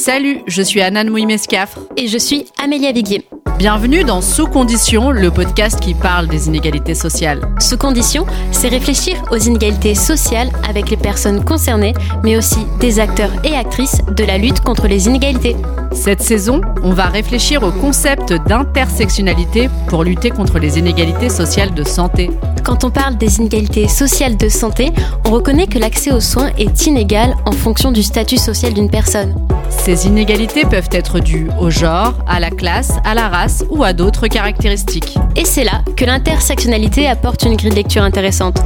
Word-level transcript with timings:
Salut, 0.00 0.40
je 0.46 0.62
suis 0.62 0.80
Anna 0.80 1.04
Mouimescafre. 1.04 1.78
Et 1.98 2.08
je 2.08 2.16
suis 2.16 2.46
Amélia 2.56 2.90
Viguier. 2.90 3.28
Bienvenue 3.58 4.02
dans 4.02 4.22
Sous 4.22 4.46
Conditions, 4.46 5.10
le 5.10 5.30
podcast 5.30 5.78
qui 5.78 5.92
parle 5.92 6.26
des 6.26 6.46
inégalités 6.46 6.94
sociales. 6.94 7.42
Sous 7.58 7.76
Conditions, 7.76 8.24
c'est 8.50 8.68
réfléchir 8.68 9.22
aux 9.30 9.36
inégalités 9.36 9.94
sociales 9.94 10.48
avec 10.66 10.88
les 10.88 10.96
personnes 10.96 11.44
concernées, 11.44 11.92
mais 12.24 12.38
aussi 12.38 12.60
des 12.80 12.98
acteurs 12.98 13.30
et 13.44 13.54
actrices 13.54 13.98
de 14.16 14.24
la 14.24 14.38
lutte 14.38 14.60
contre 14.60 14.88
les 14.88 15.06
inégalités. 15.06 15.54
Cette 15.92 16.22
saison, 16.22 16.62
on 16.82 16.94
va 16.94 17.04
réfléchir 17.04 17.62
au 17.62 17.70
concept 17.70 18.32
d'intersectionnalité 18.32 19.68
pour 19.88 20.02
lutter 20.02 20.30
contre 20.30 20.58
les 20.58 20.78
inégalités 20.78 21.28
sociales 21.28 21.74
de 21.74 21.84
santé. 21.84 22.30
Quand 22.64 22.84
on 22.84 22.90
parle 22.90 23.18
des 23.18 23.36
inégalités 23.36 23.86
sociales 23.86 24.38
de 24.38 24.48
santé, 24.48 24.92
on 25.26 25.30
reconnaît 25.32 25.66
que 25.66 25.78
l'accès 25.78 26.10
aux 26.10 26.20
soins 26.20 26.52
est 26.56 26.86
inégal 26.86 27.36
en 27.44 27.52
fonction 27.52 27.92
du 27.92 28.02
statut 28.02 28.38
social 28.38 28.72
d'une 28.72 28.88
personne. 28.88 29.34
Ces 29.70 30.06
inégalités 30.06 30.64
peuvent 30.64 30.88
être 30.92 31.20
dues 31.20 31.48
au 31.58 31.70
genre, 31.70 32.14
à 32.26 32.40
la 32.40 32.50
classe, 32.50 32.92
à 33.04 33.14
la 33.14 33.28
race 33.28 33.64
ou 33.70 33.82
à 33.82 33.92
d'autres 33.92 34.26
caractéristiques. 34.26 35.16
Et 35.36 35.44
c'est 35.44 35.64
là 35.64 35.82
que 35.96 36.04
l'intersectionnalité 36.04 37.06
apporte 37.06 37.44
une 37.44 37.56
grille 37.56 37.70
de 37.70 37.76
lecture 37.76 38.02
intéressante. 38.02 38.58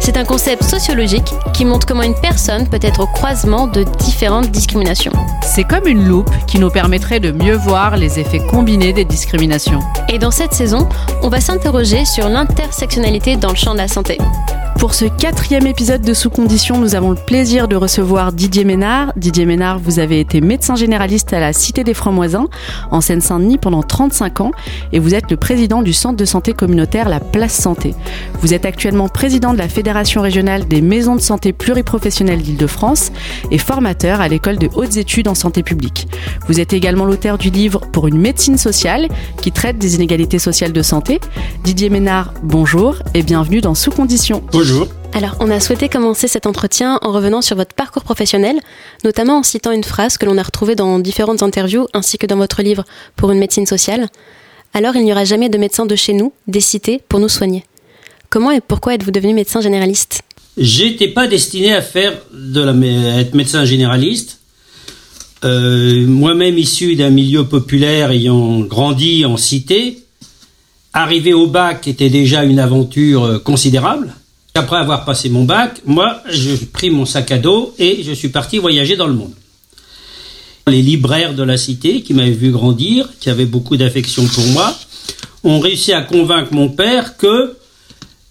C'est 0.00 0.16
un 0.16 0.24
concept 0.24 0.62
sociologique 0.62 1.32
qui 1.52 1.64
montre 1.64 1.86
comment 1.86 2.02
une 2.02 2.14
personne 2.14 2.68
peut 2.68 2.78
être 2.80 3.00
au 3.00 3.06
croisement 3.06 3.66
de 3.66 3.84
différentes 3.98 4.50
discriminations. 4.50 5.12
C'est 5.42 5.64
comme 5.64 5.86
une 5.86 6.08
loupe 6.08 6.30
qui 6.46 6.58
nous 6.58 6.70
permettrait 6.70 7.20
de 7.20 7.32
mieux 7.32 7.56
voir 7.56 7.96
les 7.96 8.18
effets 8.18 8.40
combinés 8.40 8.92
des 8.92 9.04
discriminations. 9.04 9.80
Et 10.08 10.18
dans 10.18 10.30
cette 10.30 10.54
saison, 10.54 10.88
on 11.22 11.28
va 11.28 11.40
s'interroger 11.40 12.04
sur 12.04 12.28
l'intersectionnalité 12.28 13.36
dans 13.36 13.50
le 13.50 13.56
champ 13.56 13.72
de 13.72 13.78
la 13.78 13.88
santé. 13.88 14.18
Pour 14.78 14.94
ce 14.94 15.04
quatrième 15.04 15.66
épisode 15.66 16.02
de 16.02 16.12
Sous 16.12 16.28
Conditions, 16.28 16.78
nous 16.78 16.94
avons 16.94 17.10
le 17.10 17.16
plaisir 17.16 17.68
de 17.68 17.76
recevoir 17.76 18.32
Didier 18.32 18.64
Ménard. 18.64 19.12
Didier 19.16 19.46
Ménard, 19.46 19.78
vous 19.78 20.00
avez 20.00 20.18
été 20.18 20.40
médecin 20.40 20.74
généraliste 20.74 21.32
à 21.32 21.38
la 21.40 21.52
Cité 21.52 21.84
des 21.84 21.94
Francs-Moisins, 21.94 22.48
en 22.90 23.00
Seine-Saint-Denis, 23.00 23.58
pendant 23.58 23.82
35 23.82 24.40
ans, 24.40 24.50
et 24.92 24.98
vous 24.98 25.14
êtes 25.14 25.30
le 25.30 25.36
président 25.36 25.82
du 25.82 25.92
centre 25.92 26.16
de 26.16 26.24
santé 26.24 26.52
communautaire 26.52 27.08
La 27.08 27.20
Place 27.20 27.54
Santé. 27.54 27.94
Vous 28.40 28.54
êtes 28.54 28.64
actuellement 28.64 29.08
président 29.08 29.52
de 29.52 29.58
la 29.58 29.68
Fédération 29.68 30.20
régionale 30.20 30.66
des 30.66 30.82
maisons 30.82 31.14
de 31.14 31.20
santé 31.20 31.52
pluriprofessionnelles 31.52 32.42
d'Île-de-France 32.42 33.12
et 33.52 33.58
formateur 33.58 34.20
à 34.20 34.28
l'école 34.28 34.58
de 34.58 34.68
hautes 34.74 34.96
études 34.96 35.28
en 35.28 35.36
santé 35.36 35.62
publique. 35.62 36.08
Vous 36.48 36.58
êtes 36.58 36.72
également 36.72 37.04
l'auteur 37.04 37.38
du 37.38 37.50
livre 37.50 37.80
Pour 37.92 38.08
une 38.08 38.18
médecine 38.18 38.58
sociale, 38.58 39.08
qui 39.40 39.52
traite 39.52 39.78
des 39.78 39.94
inégalités 39.94 40.40
sociales 40.40 40.72
de 40.72 40.82
santé. 40.82 41.20
Didier 41.62 41.88
Ménard, 41.88 42.34
bonjour 42.42 42.96
et 43.14 43.22
bienvenue 43.22 43.60
dans 43.60 43.74
Sous 43.74 43.90
Conditions. 43.90 44.42
Bonjour. 44.62 44.86
Alors, 45.12 45.34
on 45.40 45.50
a 45.50 45.58
souhaité 45.58 45.88
commencer 45.88 46.28
cet 46.28 46.46
entretien 46.46 47.00
en 47.02 47.10
revenant 47.10 47.42
sur 47.42 47.56
votre 47.56 47.74
parcours 47.74 48.04
professionnel, 48.04 48.60
notamment 49.02 49.38
en 49.38 49.42
citant 49.42 49.72
une 49.72 49.82
phrase 49.82 50.18
que 50.18 50.24
l'on 50.24 50.38
a 50.38 50.42
retrouvée 50.44 50.76
dans 50.76 51.00
différentes 51.00 51.42
interviews 51.42 51.88
ainsi 51.94 52.16
que 52.16 52.28
dans 52.28 52.36
votre 52.36 52.62
livre 52.62 52.84
Pour 53.16 53.32
une 53.32 53.40
médecine 53.40 53.66
sociale. 53.66 54.06
Alors, 54.72 54.94
il 54.94 55.04
n'y 55.04 55.10
aura 55.10 55.24
jamais 55.24 55.48
de 55.48 55.58
médecin 55.58 55.84
de 55.84 55.96
chez 55.96 56.12
nous, 56.12 56.32
des 56.46 56.60
cités, 56.60 57.00
pour 57.08 57.18
nous 57.18 57.28
soigner. 57.28 57.64
Comment 58.30 58.52
et 58.52 58.60
pourquoi 58.60 58.94
êtes-vous 58.94 59.10
devenu 59.10 59.34
médecin 59.34 59.60
généraliste? 59.60 60.22
J'étais 60.56 61.08
pas 61.08 61.26
destiné 61.26 61.74
à 61.74 61.82
faire 61.82 62.12
de 62.32 62.60
la, 62.60 62.70
à 62.70 63.20
être 63.20 63.34
médecin 63.34 63.64
généraliste. 63.64 64.38
Euh, 65.42 66.06
Moi-même 66.06 66.56
issu 66.56 66.94
d'un 66.94 67.10
milieu 67.10 67.44
populaire 67.46 68.12
ayant 68.12 68.60
grandi 68.60 69.24
en 69.24 69.36
cité, 69.36 70.04
arriver 70.92 71.34
au 71.34 71.48
bac 71.48 71.88
était 71.88 72.10
déjà 72.10 72.44
une 72.44 72.60
aventure 72.60 73.24
euh, 73.24 73.38
considérable. 73.40 74.14
Après 74.54 74.76
avoir 74.76 75.04
passé 75.04 75.30
mon 75.30 75.44
bac, 75.44 75.80
moi, 75.86 76.22
j'ai 76.28 76.56
pris 76.58 76.90
mon 76.90 77.06
sac 77.06 77.30
à 77.30 77.38
dos 77.38 77.74
et 77.78 78.02
je 78.02 78.12
suis 78.12 78.28
parti 78.28 78.58
voyager 78.58 78.96
dans 78.96 79.06
le 79.06 79.14
monde. 79.14 79.32
Les 80.66 80.82
libraires 80.82 81.34
de 81.34 81.42
la 81.42 81.56
cité, 81.56 82.02
qui 82.02 82.12
m'avaient 82.12 82.30
vu 82.30 82.50
grandir, 82.50 83.08
qui 83.18 83.30
avaient 83.30 83.46
beaucoup 83.46 83.76
d'affection 83.76 84.26
pour 84.26 84.46
moi, 84.48 84.78
ont 85.42 85.58
réussi 85.58 85.92
à 85.92 86.02
convaincre 86.02 86.52
mon 86.52 86.68
père 86.68 87.16
que 87.16 87.56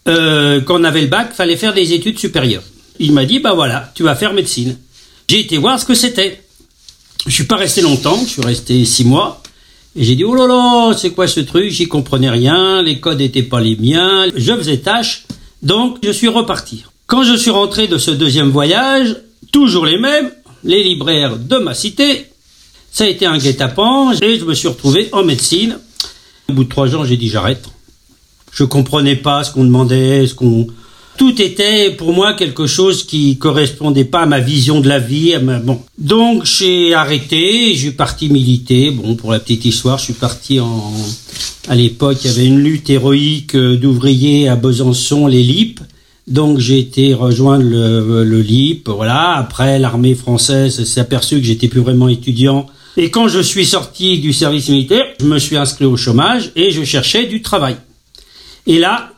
euh, 0.08 0.62
quand 0.62 0.80
on 0.80 0.84
avait 0.84 1.02
le 1.02 1.08
bac, 1.08 1.34
fallait 1.34 1.58
faire 1.58 1.74
des 1.74 1.94
études 1.94 2.20
supérieures. 2.20 2.64
Il 3.00 3.14
m'a 3.14 3.26
dit, 3.26 3.40
bah 3.40 3.54
voilà, 3.54 3.92
tu 3.96 4.04
vas 4.04 4.16
faire 4.16 4.34
médecine. 4.34 4.78
J'ai 5.28 5.40
été 5.40 5.58
voir 5.58 5.80
ce 5.80 5.86
que 5.86 5.96
c'était. 5.96 6.42
Je 7.26 7.32
suis 7.32 7.46
pas 7.46 7.56
resté 7.56 7.82
longtemps, 7.82 8.20
je 8.24 8.30
suis 8.30 8.42
resté 8.42 8.86
six 8.86 9.06
mois. 9.06 9.42
Et 9.96 10.04
j'ai 10.04 10.16
dit, 10.16 10.24
oh 10.24 10.36
là 10.36 10.48
là, 10.48 10.94
c'est 10.98 11.12
quoi 11.12 11.28
ce 11.28 11.40
truc? 11.42 11.70
J'y 11.70 11.88
comprenais 11.88 12.30
rien, 12.30 12.82
les 12.82 13.00
codes 13.00 13.18
n'étaient 13.18 13.44
pas 13.44 13.60
les 13.60 13.76
miens, 13.76 14.28
je 14.36 14.54
faisais 14.54 14.78
tâche. 14.78 15.24
Donc, 15.62 15.98
je 16.04 16.12
suis 16.12 16.28
reparti. 16.28 16.86
Quand 17.08 17.24
je 17.24 17.36
suis 17.36 17.52
rentré 17.52 17.88
de 17.88 17.98
ce 17.98 18.12
deuxième 18.12 18.50
voyage, 18.50 19.18
toujours 19.52 19.86
les 19.86 19.98
mêmes, 19.98 20.32
les 20.64 20.84
libraires 20.84 21.38
de 21.38 21.58
ma 21.58 21.74
cité, 21.74 22.28
ça 22.92 23.04
a 23.04 23.08
été 23.08 23.26
un 23.26 23.38
guet-apens 23.38 24.14
et 24.22 24.40
je 24.40 24.46
me 24.46 24.54
suis 24.54 24.68
retrouvé 24.68 25.10
en 25.12 25.24
médecine. 25.24 25.78
Au 26.50 26.54
bout 26.54 26.64
de 26.64 26.70
trois 26.70 26.96
ans, 26.96 27.06
j'ai 27.06 27.18
dit 27.18 27.30
j'arrête. 27.30 27.70
Je 28.52 28.64
comprenais 28.64 29.16
pas 29.16 29.44
ce 29.44 29.52
qu'on 29.52 29.64
demandait, 29.64 30.28
ce 30.28 30.36
qu'on, 30.36 30.68
tout 31.22 31.40
était 31.40 31.92
pour 31.92 32.14
moi 32.14 32.34
quelque 32.34 32.66
chose 32.66 33.04
qui 33.04 33.38
correspondait 33.38 34.06
pas 34.06 34.22
à 34.22 34.26
ma 34.26 34.40
vision 34.40 34.82
de 34.82 34.90
la 34.90 34.98
vie. 34.98 35.36
Bon, 35.64 35.80
donc 36.00 36.46
j'ai 36.46 36.96
arrêté, 36.96 37.76
suis 37.76 37.92
parti 37.92 38.28
militer. 38.28 38.90
Bon, 38.90 39.14
pour 39.14 39.32
la 39.32 39.38
petite 39.38 39.64
histoire, 39.66 40.00
je 40.00 40.06
suis 40.06 40.14
parti 40.14 40.60
en. 40.60 40.92
À 41.68 41.76
l'époque, 41.76 42.18
il 42.24 42.28
y 42.28 42.34
avait 42.34 42.48
une 42.48 42.58
lutte 42.58 42.90
héroïque 42.90 43.56
d'ouvriers 43.56 44.50
à 44.50 44.56
Besançon, 44.56 45.28
les 45.28 45.44
LIP. 45.44 45.82
Donc 46.26 46.58
j'ai 46.58 46.80
été 46.80 47.14
rejoindre 47.14 47.66
le, 47.66 48.24
le 48.24 48.42
LIP. 48.42 48.90
Voilà. 48.90 49.36
Après, 49.36 49.78
l'armée 49.78 50.16
française 50.16 50.84
s'est 50.84 51.02
aperçue 51.02 51.40
que 51.40 51.46
j'étais 51.46 51.68
plus 51.68 51.82
vraiment 51.82 52.10
étudiant. 52.10 52.66
Et 52.98 53.12
quand 53.12 53.28
je 53.28 53.42
suis 53.42 53.68
sorti 53.68 54.18
du 54.18 54.34
service 54.34 54.70
militaire, 54.70 55.06
je 55.20 55.28
me 55.28 55.38
suis 55.38 55.56
inscrit 55.56 55.86
au 55.86 55.98
chômage 55.98 56.52
et 56.56 56.72
je 56.72 56.84
cherchais 56.84 57.28
du 57.28 57.44
travail. 57.44 57.76
Et 58.66 58.80
là, 58.80 59.11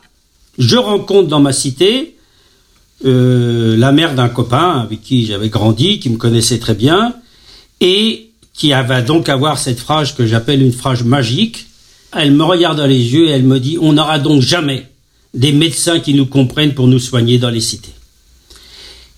je 0.58 0.76
rencontre 0.76 1.28
dans 1.28 1.40
ma 1.40 1.52
cité 1.52 2.16
euh, 3.04 3.76
la 3.76 3.92
mère 3.92 4.14
d'un 4.14 4.28
copain 4.28 4.80
avec 4.80 5.02
qui 5.02 5.26
j'avais 5.26 5.48
grandi, 5.48 5.98
qui 5.98 6.08
me 6.08 6.16
connaissait 6.16 6.58
très 6.58 6.74
bien, 6.74 7.14
et 7.80 8.30
qui 8.54 8.70
va 8.70 9.02
donc 9.02 9.28
avoir 9.28 9.58
cette 9.58 9.80
phrase 9.80 10.12
que 10.12 10.26
j'appelle 10.26 10.62
une 10.62 10.72
phrase 10.72 11.02
magique. 11.02 11.66
Elle 12.12 12.32
me 12.32 12.44
regarde 12.44 12.78
dans 12.78 12.86
les 12.86 13.12
yeux 13.12 13.26
et 13.28 13.30
elle 13.30 13.42
me 13.42 13.58
dit 13.58 13.76
On 13.80 13.94
n'aura 13.94 14.18
donc 14.18 14.40
jamais 14.40 14.86
des 15.34 15.52
médecins 15.52 15.98
qui 15.98 16.14
nous 16.14 16.26
comprennent 16.26 16.74
pour 16.74 16.86
nous 16.86 17.00
soigner 17.00 17.38
dans 17.38 17.50
les 17.50 17.60
cités. 17.60 17.92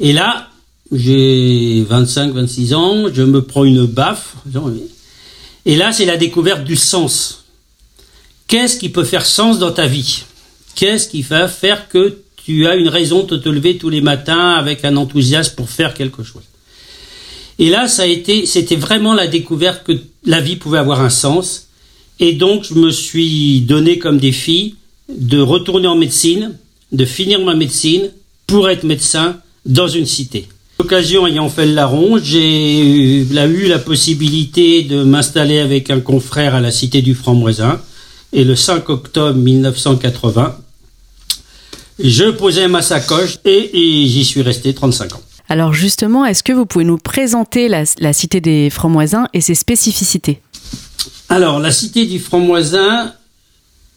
Et 0.01 0.13
là, 0.13 0.49
j'ai 0.91 1.85
25, 1.89 2.33
26 2.33 2.75
ans, 2.75 3.05
je 3.13 3.23
me 3.23 3.43
prends 3.43 3.65
une 3.65 3.85
baffe. 3.85 4.37
Et 5.67 5.77
là, 5.77 5.93
c'est 5.93 6.07
la 6.07 6.17
découverte 6.17 6.65
du 6.65 6.77
sens. 6.77 7.45
Qu'est-ce 8.49 8.79
qui 8.79 8.89
peut 8.89 9.05
faire 9.05 9.27
sens 9.27 9.59
dans 9.59 9.73
ta 9.73 9.87
vie? 9.87 10.25
Qu'est-ce 10.77 11.09
qui 11.09 11.23
va 11.23 11.49
faire 11.49 11.89
que 11.89 12.19
tu 12.37 12.67
as 12.67 12.77
une 12.77 12.89
raison 12.89 13.25
de 13.25 13.37
te 13.37 13.49
lever 13.49 13.79
tous 13.79 13.89
les 13.89 14.03
matins 14.03 14.51
avec 14.51 14.85
un 14.85 14.97
enthousiasme 14.97 15.55
pour 15.57 15.69
faire 15.69 15.95
quelque 15.95 16.23
chose? 16.23 16.43
Et 17.59 17.71
là, 17.71 17.89
ça 17.89 18.03
a 18.03 18.07
été, 18.07 18.45
c'était 18.45 18.77
vraiment 18.77 19.15
la 19.15 19.27
découverte 19.27 19.85
que 19.85 19.99
la 20.25 20.41
vie 20.41 20.57
pouvait 20.57 20.79
avoir 20.79 21.01
un 21.01 21.11
sens. 21.11 21.69
Et 22.21 22.35
donc, 22.35 22.65
je 22.65 22.75
me 22.75 22.91
suis 22.91 23.61
donné 23.63 23.99
comme 23.99 24.19
défi 24.19 24.75
de 25.09 25.41
retourner 25.41 25.89
en 25.89 25.97
médecine, 25.97 26.53
de 26.93 27.05
finir 27.07 27.41
ma 27.41 27.55
médecine 27.55 28.11
pour 28.47 28.69
être 28.69 28.85
médecin 28.85 29.39
dans 29.65 29.89
une 29.89 30.07
cité. 30.07 30.47
L'occasion 30.79 31.27
ayant 31.27 31.49
fait 31.49 31.65
le 31.65 31.73
larron, 31.73 32.19
j'ai 32.23 33.23
eu 33.23 33.67
la 33.67 33.79
possibilité 33.79 34.83
de 34.83 35.03
m'installer 35.03 35.59
avec 35.59 35.91
un 35.91 36.01
confrère 36.01 36.55
à 36.55 36.61
la 36.61 36.71
cité 36.71 37.01
du 37.01 37.15
Franc-Moisin. 37.15 37.81
Et 38.35 38.45
le 38.45 38.55
5 38.55 38.91
octobre 38.91 39.39
1980, 39.39 40.59
je 41.99 42.31
posais 42.31 42.69
ma 42.69 42.83
sacoche 42.83 43.39
et, 43.45 43.71
et 43.73 44.07
j'y 44.07 44.25
suis 44.25 44.43
resté 44.43 44.75
35 44.75 45.15
ans. 45.15 45.21
Alors 45.49 45.73
justement, 45.73 46.25
est-ce 46.25 46.43
que 46.43 46.53
vous 46.53 46.67
pouvez 46.67 46.85
nous 46.85 46.99
présenter 46.99 47.69
la, 47.69 47.85
la 47.99 48.13
cité 48.13 48.41
des 48.41 48.69
Francs-Moisins 48.71 49.29
et 49.33 49.41
ses 49.41 49.55
spécificités? 49.55 50.41
Alors, 51.29 51.59
la 51.59 51.71
cité 51.73 52.07
du 52.07 52.19
Franc-Moisin, 52.19 53.13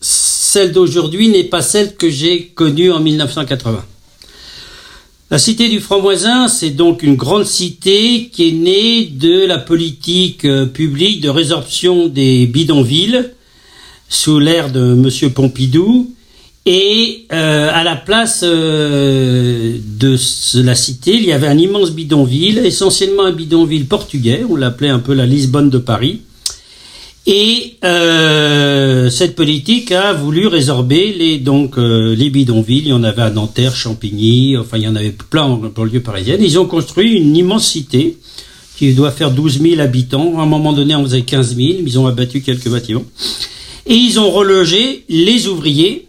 celle 0.02 0.72
d'aujourd'hui 0.72 1.30
n'est 1.30 1.44
pas 1.44 1.62
celle 1.62 1.96
que 1.96 2.10
j'ai 2.10 2.48
connue 2.48 2.92
en 2.92 3.00
1980. 3.00 3.86
La 5.32 5.38
cité 5.38 5.70
du 5.70 5.80
Franc-Moisin, 5.80 6.48
c'est 6.48 6.72
donc 6.72 7.04
une 7.04 7.16
grande 7.16 7.46
cité 7.46 8.30
qui 8.30 8.50
est 8.50 8.52
née 8.52 9.06
de 9.06 9.46
la 9.46 9.60
politique 9.60 10.48
publique 10.74 11.22
de 11.22 11.30
résorption 11.30 12.08
des 12.08 12.48
bidonvilles 12.48 13.30
sous 14.08 14.40
l'ère 14.40 14.72
de 14.72 14.96
Monsieur 14.96 15.30
Pompidou. 15.30 16.12
Et 16.66 17.26
euh, 17.32 17.70
à 17.74 17.84
la 17.84 17.96
place 17.96 18.42
euh, 18.44 19.78
de 20.00 20.18
la 20.62 20.76
cité, 20.76 21.14
il 21.16 21.26
y 21.26 21.32
avait 21.32 21.48
un 21.48 21.58
immense 21.58 21.92
bidonville, 21.92 22.60
essentiellement 22.60 23.24
un 23.26 23.32
bidonville 23.32 23.86
portugais, 23.86 24.46
on 24.48 24.56
l'appelait 24.56 24.90
un 24.90 25.00
peu 25.00 25.14
la 25.14 25.26
Lisbonne 25.26 25.70
de 25.70 25.78
Paris. 25.78 26.22
Et 27.32 27.76
euh, 27.84 29.10
cette 29.12 29.36
politique 29.36 29.92
a 29.92 30.14
voulu 30.14 30.48
résorber 30.48 31.14
les 31.14 31.38
donc 31.38 31.78
euh, 31.78 32.16
les 32.16 32.32
bidonvilles. 32.32 32.80
Il 32.80 32.88
y 32.88 32.94
en 32.94 33.04
avait 33.04 33.22
à 33.22 33.30
Nanterre, 33.30 33.76
Champigny, 33.76 34.58
enfin 34.58 34.78
il 34.78 34.84
y 34.84 34.88
en 34.88 34.96
avait 34.96 35.12
plein 35.12 35.44
en 35.44 35.58
banlieue 35.58 36.00
parisienne. 36.00 36.42
Ils 36.42 36.58
ont 36.58 36.66
construit 36.66 37.14
une 37.14 37.36
immense 37.38 37.68
cité 37.68 38.18
qui 38.78 38.94
doit 38.94 39.12
faire 39.12 39.30
12 39.30 39.62
000 39.62 39.80
habitants. 39.80 40.40
À 40.40 40.42
un 40.42 40.48
moment 40.48 40.74
donné, 40.74 40.96
on 40.96 41.04
faisait 41.04 41.22
15 41.22 41.56
000. 41.56 41.70
Ils 41.86 42.00
ont 42.00 42.08
abattu 42.08 42.42
quelques 42.42 42.70
bâtiments. 42.70 43.06
Et 43.86 43.96
ils 43.96 44.20
ont 44.20 44.32
relogé 44.32 45.04
les 45.10 45.48
ouvriers 45.48 46.08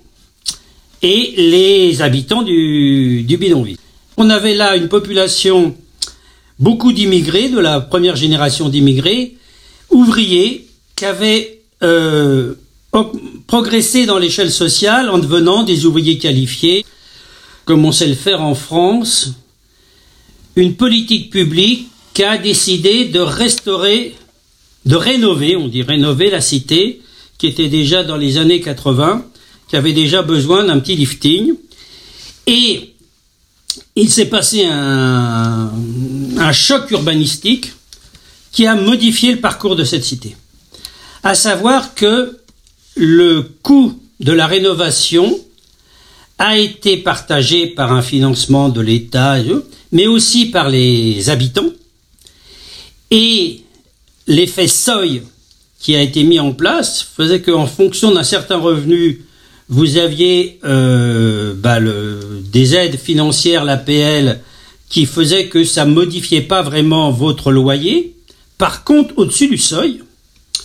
et 1.03 1.35
les 1.37 2.03
habitants 2.03 2.43
du, 2.43 3.23
du 3.23 3.37
bidonville. 3.37 3.79
On 4.17 4.29
avait 4.31 4.55
là 4.55 4.77
une 4.77 4.89
population, 4.89 5.75
beaucoup 6.59 6.93
d'immigrés, 6.93 7.49
de 7.49 7.59
la 7.59 7.81
première 7.81 8.17
génération 8.17 8.69
d'immigrés, 8.69 9.37
ouvriers, 9.91 10.67
qui 10.95 11.05
avaient 11.07 11.61
euh, 11.83 12.55
progressé 13.47 14.07
dans 14.07 14.19
l'échelle 14.19 14.51
sociale 14.51 15.09
en 15.11 15.19
devenant 15.19 15.63
des 15.63 15.87
ouvriers 15.87 16.19
qualifiés, 16.19 16.85
comme 17.65 17.85
on 17.85 17.93
sait 17.93 18.09
le 18.09 18.15
faire 18.15 18.43
en 18.43 18.55
France, 18.55 19.33
une 20.57 20.75
politique 20.75 21.31
publique 21.31 21.89
qui 22.13 22.25
a 22.25 22.37
décidé 22.37 23.07
de 23.07 23.21
restaurer, 23.21 24.15
de 24.85 24.97
rénover, 24.97 25.57
on 25.57 25.69
dit 25.69 25.83
rénover 25.83 26.31
la 26.31 26.41
cité, 26.41 27.01
qui 27.39 27.47
était 27.47 27.69
déjà 27.69 28.03
dans 28.03 28.17
les 28.17 28.37
années 28.37 28.61
80, 28.61 29.25
qui 29.71 29.77
avait 29.77 29.93
déjà 29.93 30.23
besoin 30.23 30.65
d'un 30.65 30.81
petit 30.81 30.97
lifting. 30.97 31.55
Et 32.49 32.93
il 33.95 34.11
s'est 34.11 34.27
passé 34.27 34.65
un, 34.65 35.71
choc 36.53 36.91
urbanistique 36.91 37.73
qui 38.51 38.67
a 38.67 38.75
modifié 38.75 39.33
le 39.33 39.41
parcours 39.41 39.77
de 39.77 39.85
cette 39.85 40.05
cité. 40.05 40.37
À 41.23 41.37
savoir 41.37 41.95
que 41.95 42.41
le 42.97 43.43
coût 43.63 43.97
de 44.19 44.33
la 44.33 44.49
rénovation 44.49 45.39
a 46.39 46.59
été 46.59 46.97
partagé 46.97 47.69
par 47.69 47.93
un 47.93 48.03
financement 48.03 48.71
de 48.71 48.81
l'État, 48.81 49.37
mais 49.93 50.09
aussi 50.09 50.47
par 50.47 50.69
les 50.69 51.31
habitants. 51.31 51.71
Et 53.13 53.61
l'effet 54.27 54.67
seuil 54.67 55.23
qui 55.79 55.95
a 55.95 56.03
été 56.03 56.25
mis 56.25 56.41
en 56.41 56.53
place 56.53 57.03
faisait 57.03 57.41
qu'en 57.41 57.67
fonction 57.67 58.11
d'un 58.13 58.25
certain 58.25 58.57
revenu, 58.57 59.25
vous 59.71 59.99
aviez 59.99 60.59
euh, 60.65 61.55
bah, 61.57 61.79
le, 61.79 62.43
des 62.53 62.75
aides 62.75 62.99
financières, 62.99 63.65
l'APL, 63.65 64.41
qui 64.89 65.07
faisait 65.07 65.47
que 65.47 65.65
ça 65.65 65.87
modifiait 65.87 66.41
pas 66.41 66.61
vraiment 66.63 67.13
votre 67.13 67.53
loyer. 67.53 68.17
Par 68.59 68.83
contre, 68.83 69.15
au-dessus 69.17 69.47
du 69.47 69.57
seuil, 69.57 70.03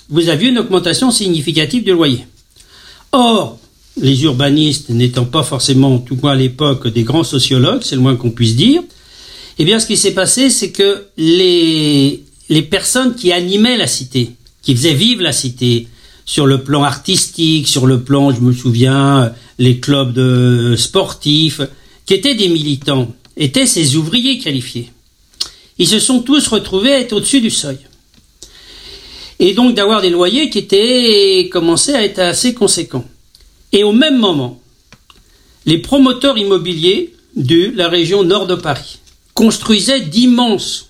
vous 0.09 0.27
aviez 0.29 0.49
une 0.49 0.57
augmentation 0.57 1.11
significative 1.11 1.83
du 1.83 1.91
loyer. 1.91 2.25
Or, 3.11 3.59
les 4.01 4.23
urbanistes 4.23 4.89
n'étant 4.89 5.25
pas 5.25 5.43
forcément, 5.43 5.99
tout 5.99 6.17
moins 6.21 6.31
à 6.31 6.35
l'époque, 6.35 6.87
des 6.87 7.03
grands 7.03 7.23
sociologues, 7.23 7.83
c'est 7.83 7.95
le 7.95 8.01
moins 8.01 8.15
qu'on 8.15 8.31
puisse 8.31 8.55
dire, 8.55 8.81
eh 9.59 9.65
bien, 9.65 9.79
ce 9.79 9.85
qui 9.85 9.97
s'est 9.97 10.15
passé, 10.15 10.49
c'est 10.49 10.71
que 10.71 11.05
les, 11.15 12.23
les 12.49 12.61
personnes 12.63 13.15
qui 13.15 13.31
animaient 13.31 13.77
la 13.77 13.87
cité, 13.87 14.31
qui 14.63 14.75
faisaient 14.75 14.95
vivre 14.95 15.21
la 15.21 15.31
cité, 15.31 15.87
sur 16.25 16.47
le 16.47 16.63
plan 16.63 16.83
artistique, 16.83 17.67
sur 17.67 17.85
le 17.85 18.01
plan, 18.01 18.33
je 18.33 18.41
me 18.41 18.51
souviens, 18.51 19.33
les 19.59 19.79
clubs 19.79 20.11
de 20.11 20.75
sportifs, 20.75 21.61
qui 22.05 22.15
étaient 22.15 22.35
des 22.35 22.49
militants, 22.49 23.13
étaient 23.37 23.67
ces 23.67 23.95
ouvriers 23.95 24.39
qualifiés. 24.39 24.91
Ils 25.77 25.87
se 25.87 25.99
sont 25.99 26.21
tous 26.21 26.47
retrouvés 26.47 26.93
à 26.93 26.99
être 26.99 27.13
au-dessus 27.13 27.41
du 27.41 27.51
seuil. 27.51 27.77
Et 29.39 29.53
donc 29.53 29.75
d'avoir 29.75 30.01
des 30.01 30.09
loyers 30.09 30.49
qui 30.49 30.59
étaient 30.59 31.49
commençaient 31.51 31.95
à 31.95 32.03
être 32.03 32.19
assez 32.19 32.53
conséquents. 32.53 33.05
Et 33.71 33.83
au 33.83 33.91
même 33.91 34.17
moment, 34.17 34.61
les 35.65 35.77
promoteurs 35.79 36.37
immobiliers 36.37 37.13
de 37.35 37.73
la 37.75 37.89
région 37.89 38.23
nord 38.23 38.47
de 38.47 38.55
Paris 38.55 38.99
construisaient 39.33 40.01
d'immenses 40.01 40.89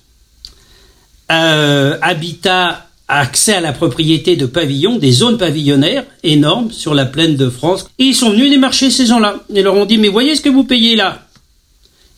euh, 1.32 1.98
habitats 2.00 2.85
accès 3.08 3.54
à 3.54 3.60
la 3.60 3.72
propriété 3.72 4.36
de 4.36 4.46
pavillons, 4.46 4.98
des 4.98 5.12
zones 5.12 5.38
pavillonnaires 5.38 6.04
énormes 6.22 6.72
sur 6.72 6.94
la 6.94 7.06
plaine 7.06 7.36
de 7.36 7.48
France. 7.48 7.88
Et 7.98 8.04
ils 8.04 8.14
sont 8.14 8.30
venus 8.30 8.50
les 8.50 8.58
marchés, 8.58 8.90
ces 8.90 9.06
gens-là. 9.06 9.44
Et 9.54 9.62
leur 9.62 9.74
ont 9.74 9.86
dit, 9.86 9.98
mais 9.98 10.08
voyez 10.08 10.34
ce 10.34 10.40
que 10.40 10.48
vous 10.48 10.64
payez 10.64 10.96
là 10.96 11.26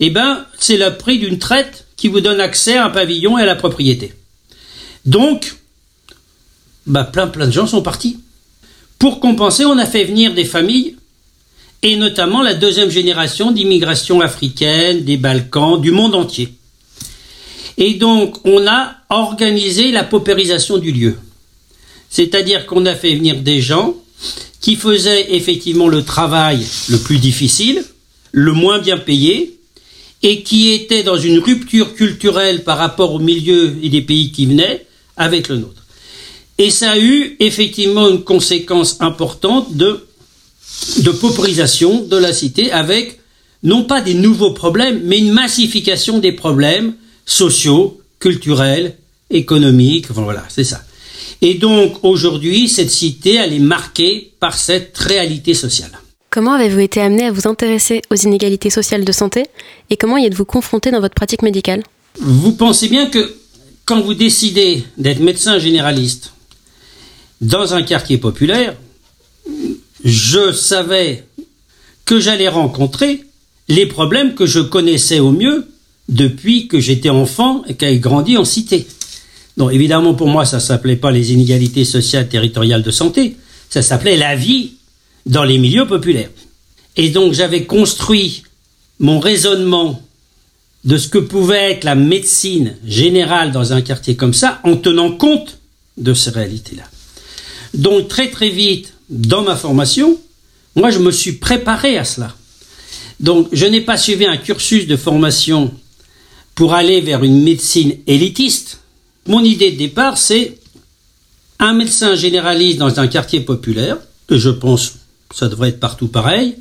Eh 0.00 0.11
ben, 0.11 0.44
c'est 0.58 0.79
le 0.79 0.96
prix 0.96 1.19
d'une 1.19 1.38
traite 1.38 1.87
qui 1.96 2.08
vous 2.08 2.20
donne 2.20 2.40
accès 2.40 2.76
à 2.76 2.87
un 2.87 2.90
pavillon 2.90 3.38
et 3.38 3.43
à 3.43 3.46
la 3.46 3.56
propriété. 3.56 4.14
Donc, 5.05 5.56
bah, 6.87 7.05
plein 7.05 7.26
plein 7.26 7.46
de 7.46 7.52
gens 7.52 7.67
sont 7.67 7.82
partis. 7.82 8.19
Pour 8.99 9.20
compenser, 9.20 9.64
on 9.64 9.79
a 9.79 9.87
fait 9.87 10.05
venir 10.05 10.35
des 10.35 10.44
familles, 10.44 10.96
et 11.82 11.96
notamment 11.96 12.43
la 12.43 12.55
deuxième 12.55 12.90
génération 12.90 13.52
d'immigration 13.52 14.20
africaine, 14.20 15.05
des 15.05 15.17
Balkans, 15.17 15.81
du 15.81 15.93
monde 15.93 16.14
entier. 16.14 16.57
Et 17.78 17.94
donc, 17.94 18.44
on 18.44 18.66
a 18.66 18.96
organisé 19.08 19.92
la 19.92 20.02
paupérisation 20.02 20.78
du 20.78 20.90
lieu. 20.90 21.16
C'est-à-dire 22.10 22.66
qu'on 22.66 22.84
a 22.86 22.96
fait 22.96 23.14
venir 23.14 23.40
des 23.40 23.60
gens 23.60 23.94
qui 24.60 24.75
faisaient 24.75 25.34
effectivement 25.36 25.86
le 25.86 26.02
travail 26.02 26.66
le 26.88 26.98
plus 26.98 27.19
difficile, 27.19 27.84
le 28.32 28.52
moins 28.52 28.80
bien 28.80 28.98
payé, 28.98 29.60
et 30.25 30.42
qui 30.42 30.70
étaient 30.70 31.04
dans 31.04 31.16
une 31.16 31.38
rupture 31.38 31.94
culturelle 31.94 32.64
par 32.64 32.78
rapport 32.78 33.14
au 33.14 33.20
milieu 33.20 33.76
et 33.80 33.88
des 33.88 34.02
pays 34.02 34.32
qui 34.32 34.46
venaient 34.46 34.84
avec 35.16 35.46
le 35.48 35.58
nôtre. 35.58 35.84
Et 36.58 36.70
ça 36.70 36.92
a 36.92 36.98
eu 36.98 37.36
effectivement 37.38 38.08
une 38.08 38.25
conséquence 38.25 38.96
importante 38.98 39.76
de, 39.76 40.04
de 40.98 41.10
paupérisation 41.12 42.02
de 42.02 42.16
la 42.16 42.32
cité 42.32 42.72
avec 42.72 43.20
non 43.62 43.84
pas 43.84 44.00
des 44.00 44.14
nouveaux 44.14 44.52
problèmes, 44.52 45.00
mais 45.04 45.19
une 45.19 45.30
massification 45.30 46.19
des 46.19 46.32
problèmes 46.32 46.94
sociaux, 47.28 48.00
culturels, 48.19 48.96
économiques, 49.30 50.10
voilà, 50.10 50.44
c'est 50.48 50.64
ça. 50.64 50.80
Et 51.42 51.54
donc 51.54 52.02
aujourd'hui, 52.02 52.69
cette 52.69 52.90
cité, 52.90 53.34
elle 53.34 53.52
est 53.52 53.60
marquée 53.60 54.32
par 54.40 54.54
cette 54.54 54.96
réalité 54.98 55.54
sociale. 55.54 55.92
Comment 56.30 56.54
avez-vous 56.54 56.80
été 56.80 57.00
amené 57.00 57.26
à 57.26 57.30
vous 57.30 57.46
intéresser 57.46 58.02
aux 58.10 58.16
inégalités 58.16 58.70
sociales 58.70 59.04
de 59.04 59.12
santé 59.12 59.44
et 59.90 59.96
comment 59.96 60.16
y 60.16 60.26
êtes-vous 60.26 60.46
confronté 60.46 60.90
dans 60.90 61.00
votre 61.00 61.14
pratique 61.14 61.42
médicale? 61.42 61.82
Vous 62.19 62.52
pensez 62.52 62.88
bien 62.88 63.06
que 63.06 63.34
quand 63.84 64.00
vous 64.00 64.14
décidez 64.14 64.84
d'être 64.96 65.20
médecin 65.20 65.58
généraliste 65.58 66.32
dans 67.40 67.75
un 67.75 67.82
quartier 67.82 68.19
populaire, 68.19 68.75
je 70.04 70.52
savais 70.52 71.25
que 72.04 72.20
j'allais 72.20 72.48
rencontrer 72.48 73.25
les 73.69 73.86
problèmes 73.86 74.34
que 74.34 74.46
je 74.46 74.60
connaissais 74.60 75.20
au 75.20 75.30
mieux 75.30 75.66
depuis 76.08 76.69
que 76.69 76.81
j'étais 76.81 77.10
enfant 77.10 77.62
et 77.66 77.75
qu'elle 77.75 78.00
grandi 78.00 78.37
en 78.37 78.44
cité. 78.44 78.87
Donc 79.56 79.72
évidemment 79.72 80.14
pour 80.14 80.28
moi 80.28 80.44
ça 80.44 80.60
s'appelait 80.60 80.96
pas 80.96 81.10
les 81.10 81.32
inégalités 81.32 81.85
sociales 81.85 82.28
territoriales 82.28 82.83
de 82.83 82.90
santé, 82.90 83.37
ça 83.68 83.83
s'appelait 83.83 84.16
la 84.16 84.37
vie 84.37 84.73
dans 85.26 85.44
les 85.44 85.59
milieux 85.59 85.87
populaires. 85.87 86.30
Et 86.97 87.11
donc 87.11 87.33
j'avais 87.33 87.64
construit 87.64 88.42
mon 88.99 89.21
raisonnement 89.21 90.02
de 90.85 90.97
ce 90.97 91.09
que 91.09 91.18
pouvait 91.18 91.73
être 91.73 91.85
la 91.85 91.94
médecine 91.94 92.76
générale 92.87 93.52
dans 93.52 93.73
un 93.73 93.83
quartier 93.83 94.16
comme 94.16 94.35
ça 94.35 94.61
en 94.64 94.76
tenant 94.76 95.12
compte 95.12 95.59
de 95.97 96.14
ces 96.14 96.30
réalités-là. 96.30 96.85
Donc 97.75 98.09
très 98.09 98.30
très 98.30 98.49
vite 98.49 98.94
dans 99.11 99.42
ma 99.42 99.56
formation, 99.56 100.18
moi 100.76 100.90
je 100.90 100.99
me 100.99 101.11
suis 101.11 101.33
préparé 101.33 101.99
à 101.99 102.04
cela. 102.04 102.35
Donc 103.21 103.49
je 103.52 103.66
n'ai 103.66 103.80
pas 103.80 103.97
suivi 103.97 104.25
un 104.25 104.37
cursus 104.37 104.87
de 104.87 104.97
formation 104.97 105.73
pour 106.59 106.75
aller 106.75 107.00
vers 107.00 107.23
une 107.23 107.45
médecine 107.45 107.99
élitiste, 108.09 108.81
mon 109.29 109.45
idée 109.45 109.71
de 109.71 109.79
départ, 109.79 110.19
c'est 110.19 110.59
un 111.61 111.73
médecin 111.73 112.17
généraliste 112.17 112.79
dans 112.79 112.99
un 112.99 113.07
quartier 113.07 113.38
populaire, 113.38 113.97
et 114.29 114.41
je 114.41 114.50
pense 114.50 114.95
que 115.29 115.37
ça 115.37 115.49
devrait 115.49 115.69
être 115.69 115.79
partout 115.79 116.09
pareil, 116.09 116.57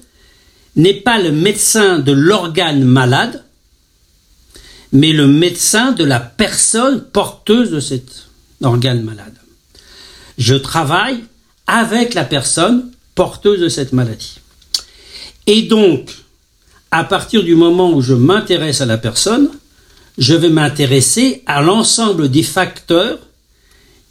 n'est 0.76 0.94
pas 0.94 1.20
le 1.20 1.32
médecin 1.32 1.98
de 1.98 2.12
l'organe 2.12 2.84
malade, 2.84 3.44
mais 4.92 5.14
le 5.14 5.26
médecin 5.26 5.94
de 5.94 6.04
la 6.04 6.20
personne 6.20 7.02
porteuse 7.02 7.72
de 7.72 7.80
cet 7.80 8.28
organe 8.62 9.02
malade. 9.02 9.34
Je 10.38 10.54
travaille 10.54 11.24
avec 11.66 12.14
la 12.14 12.24
personne 12.24 12.92
porteuse 13.16 13.62
de 13.62 13.68
cette 13.68 13.94
maladie. 13.94 14.38
Et 15.48 15.64
donc, 15.64 16.12
à 16.92 17.04
partir 17.04 17.44
du 17.44 17.56
moment 17.56 17.92
où 17.94 18.02
je 18.04 18.14
m'intéresse 18.14 18.82
à 18.82 18.86
la 18.86 19.00
personne, 19.00 19.50
je 20.18 20.34
vais 20.34 20.50
m'intéresser 20.50 21.44
à 21.46 21.62
l'ensemble 21.62 22.30
des 22.30 22.44
facteurs 22.44 23.20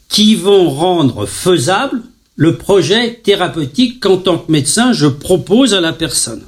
qui 0.09 0.37
vont 0.37 0.71
rendre 0.71 1.27
faisable 1.27 2.03
le 2.37 2.57
projet 2.57 3.15
thérapeutique 3.15 4.01
qu'en 4.01 4.19
tant 4.19 4.39
que 4.39 4.53
médecin 4.53 4.93
je 4.93 5.07
propose 5.07 5.75
à 5.75 5.81
la 5.81 5.93
personne. 5.93 6.43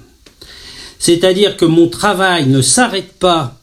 C'est-à-dire 0.98 1.56
que 1.56 1.64
mon 1.64 1.88
travail 1.88 2.46
ne 2.46 2.62
s'arrête 2.62 3.12
pas 3.12 3.58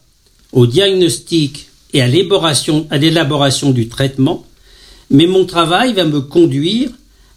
au 0.52 0.66
diagnostic 0.66 1.68
et 1.92 2.02
à 2.02 2.08
l'élaboration 2.08 3.70
du 3.70 3.88
traitement, 3.88 4.44
mais 5.10 5.26
mon 5.26 5.44
travail 5.44 5.94
va 5.94 6.04
me 6.04 6.20
conduire 6.20 6.90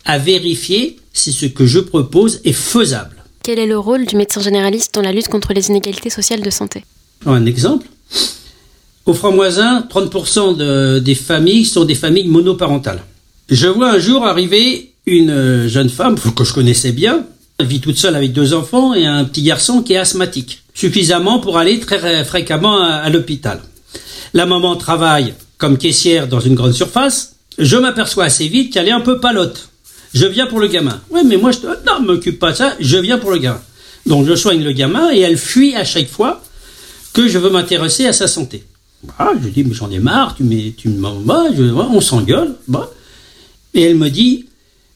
à 0.06 0.18
vérifier 0.18 0.98
si 1.14 1.32
ce 1.32 1.46
que 1.46 1.66
je 1.66 1.80
propose 1.80 2.42
est 2.44 2.54
faisable. 2.54 3.24
Quel 3.44 3.60
est 3.60 3.68
le 3.68 3.78
rôle 3.78 4.06
du 4.06 4.16
médecin 4.16 4.42
généraliste 4.42 4.94
dans 4.94 5.02
la 5.02 5.12
lutte 5.12 5.28
contre 5.28 5.54
les 5.54 5.70
inégalités 5.70 6.10
sociales 6.10 6.42
de 6.42 6.50
santé? 6.50 6.84
Un 7.26 7.46
exemple 7.46 7.88
Au 9.10 9.14
Franc-Moisin, 9.16 9.88
30% 9.90 11.00
des 11.00 11.16
familles 11.16 11.66
sont 11.66 11.84
des 11.84 11.96
familles 11.96 12.28
monoparentales. 12.28 13.02
Je 13.50 13.66
vois 13.66 13.94
un 13.94 13.98
jour 13.98 14.24
arriver 14.24 14.94
une 15.08 15.66
jeune 15.68 15.90
femme 15.90 16.16
que 16.36 16.44
je 16.44 16.54
connaissais 16.54 16.92
bien. 16.92 17.26
Elle 17.58 17.66
vit 17.66 17.80
toute 17.80 17.98
seule 17.98 18.16
avec 18.16 18.34
deux 18.34 18.54
enfants 18.54 18.94
et 18.94 19.08
un 19.08 19.26
petit 19.26 19.42
garçon 19.42 19.82
qui 19.82 19.94
est 19.94 19.98
asthmatique, 19.98 20.62
suffisamment 20.76 21.40
pour 21.40 21.58
aller 21.58 21.80
très 21.80 22.24
fréquemment 22.24 22.84
à, 22.84 23.10
l'hôpital. 23.10 23.62
La 24.36 24.46
maman 24.46 24.76
travaille 24.76 25.34
comme 25.58 25.80
caissière 25.80 26.28
dans 26.28 26.40
une 26.40 26.54
grande 26.54 26.74
surface. 26.74 27.34
Je 27.58 27.78
m'aperçois 27.78 28.26
assez 28.26 28.48
vite 28.48 28.72
qu'elle 28.72 28.90
est 28.90 28.92
un 28.92 29.02
peu 29.02 29.20
palote. 29.20 29.70
Je 30.14 30.28
viens 30.28 30.46
pour 30.46 30.60
le 30.60 30.68
gamin. 30.68 31.02
Oui, 31.10 31.22
mais 31.26 31.38
moi, 31.38 31.50
je 31.50 31.58
ne 31.66 32.06
m'occupe 32.06 32.38
pas 32.38 32.52
de 32.52 32.58
ça, 32.58 32.76
je 32.80 32.98
viens 32.98 33.18
pour 33.18 33.32
le 33.32 33.40
gamin. 33.40 33.62
Donc, 34.06 34.28
je 34.28 34.36
soigne 34.36 34.64
le 34.64 34.72
gamin 34.72 35.10
et 35.12 35.22
elle 35.22 35.40
fuit 35.40 35.76
à 35.76 35.84
chaque 35.84 36.10
fois 36.10 36.44
que 37.14 37.28
je 37.28 37.40
veux 37.40 37.50
m'intéresser 37.50 38.06
à 38.06 38.14
sa 38.14 38.28
santé. 38.28 38.66
Bah, 39.04 39.32
je 39.42 39.50
dis, 39.50 39.64
mais 39.64 39.74
j'en 39.74 39.90
ai 39.92 40.00
marre, 40.00 40.36
tu, 40.36 40.44
tu 40.74 40.90
me 40.90 41.08
on 41.08 42.02
s'engueule. 42.02 42.56
Bah. 42.68 42.92
Et 43.74 43.84
elle 43.84 43.98
me 43.98 44.10
dit, 44.10 44.46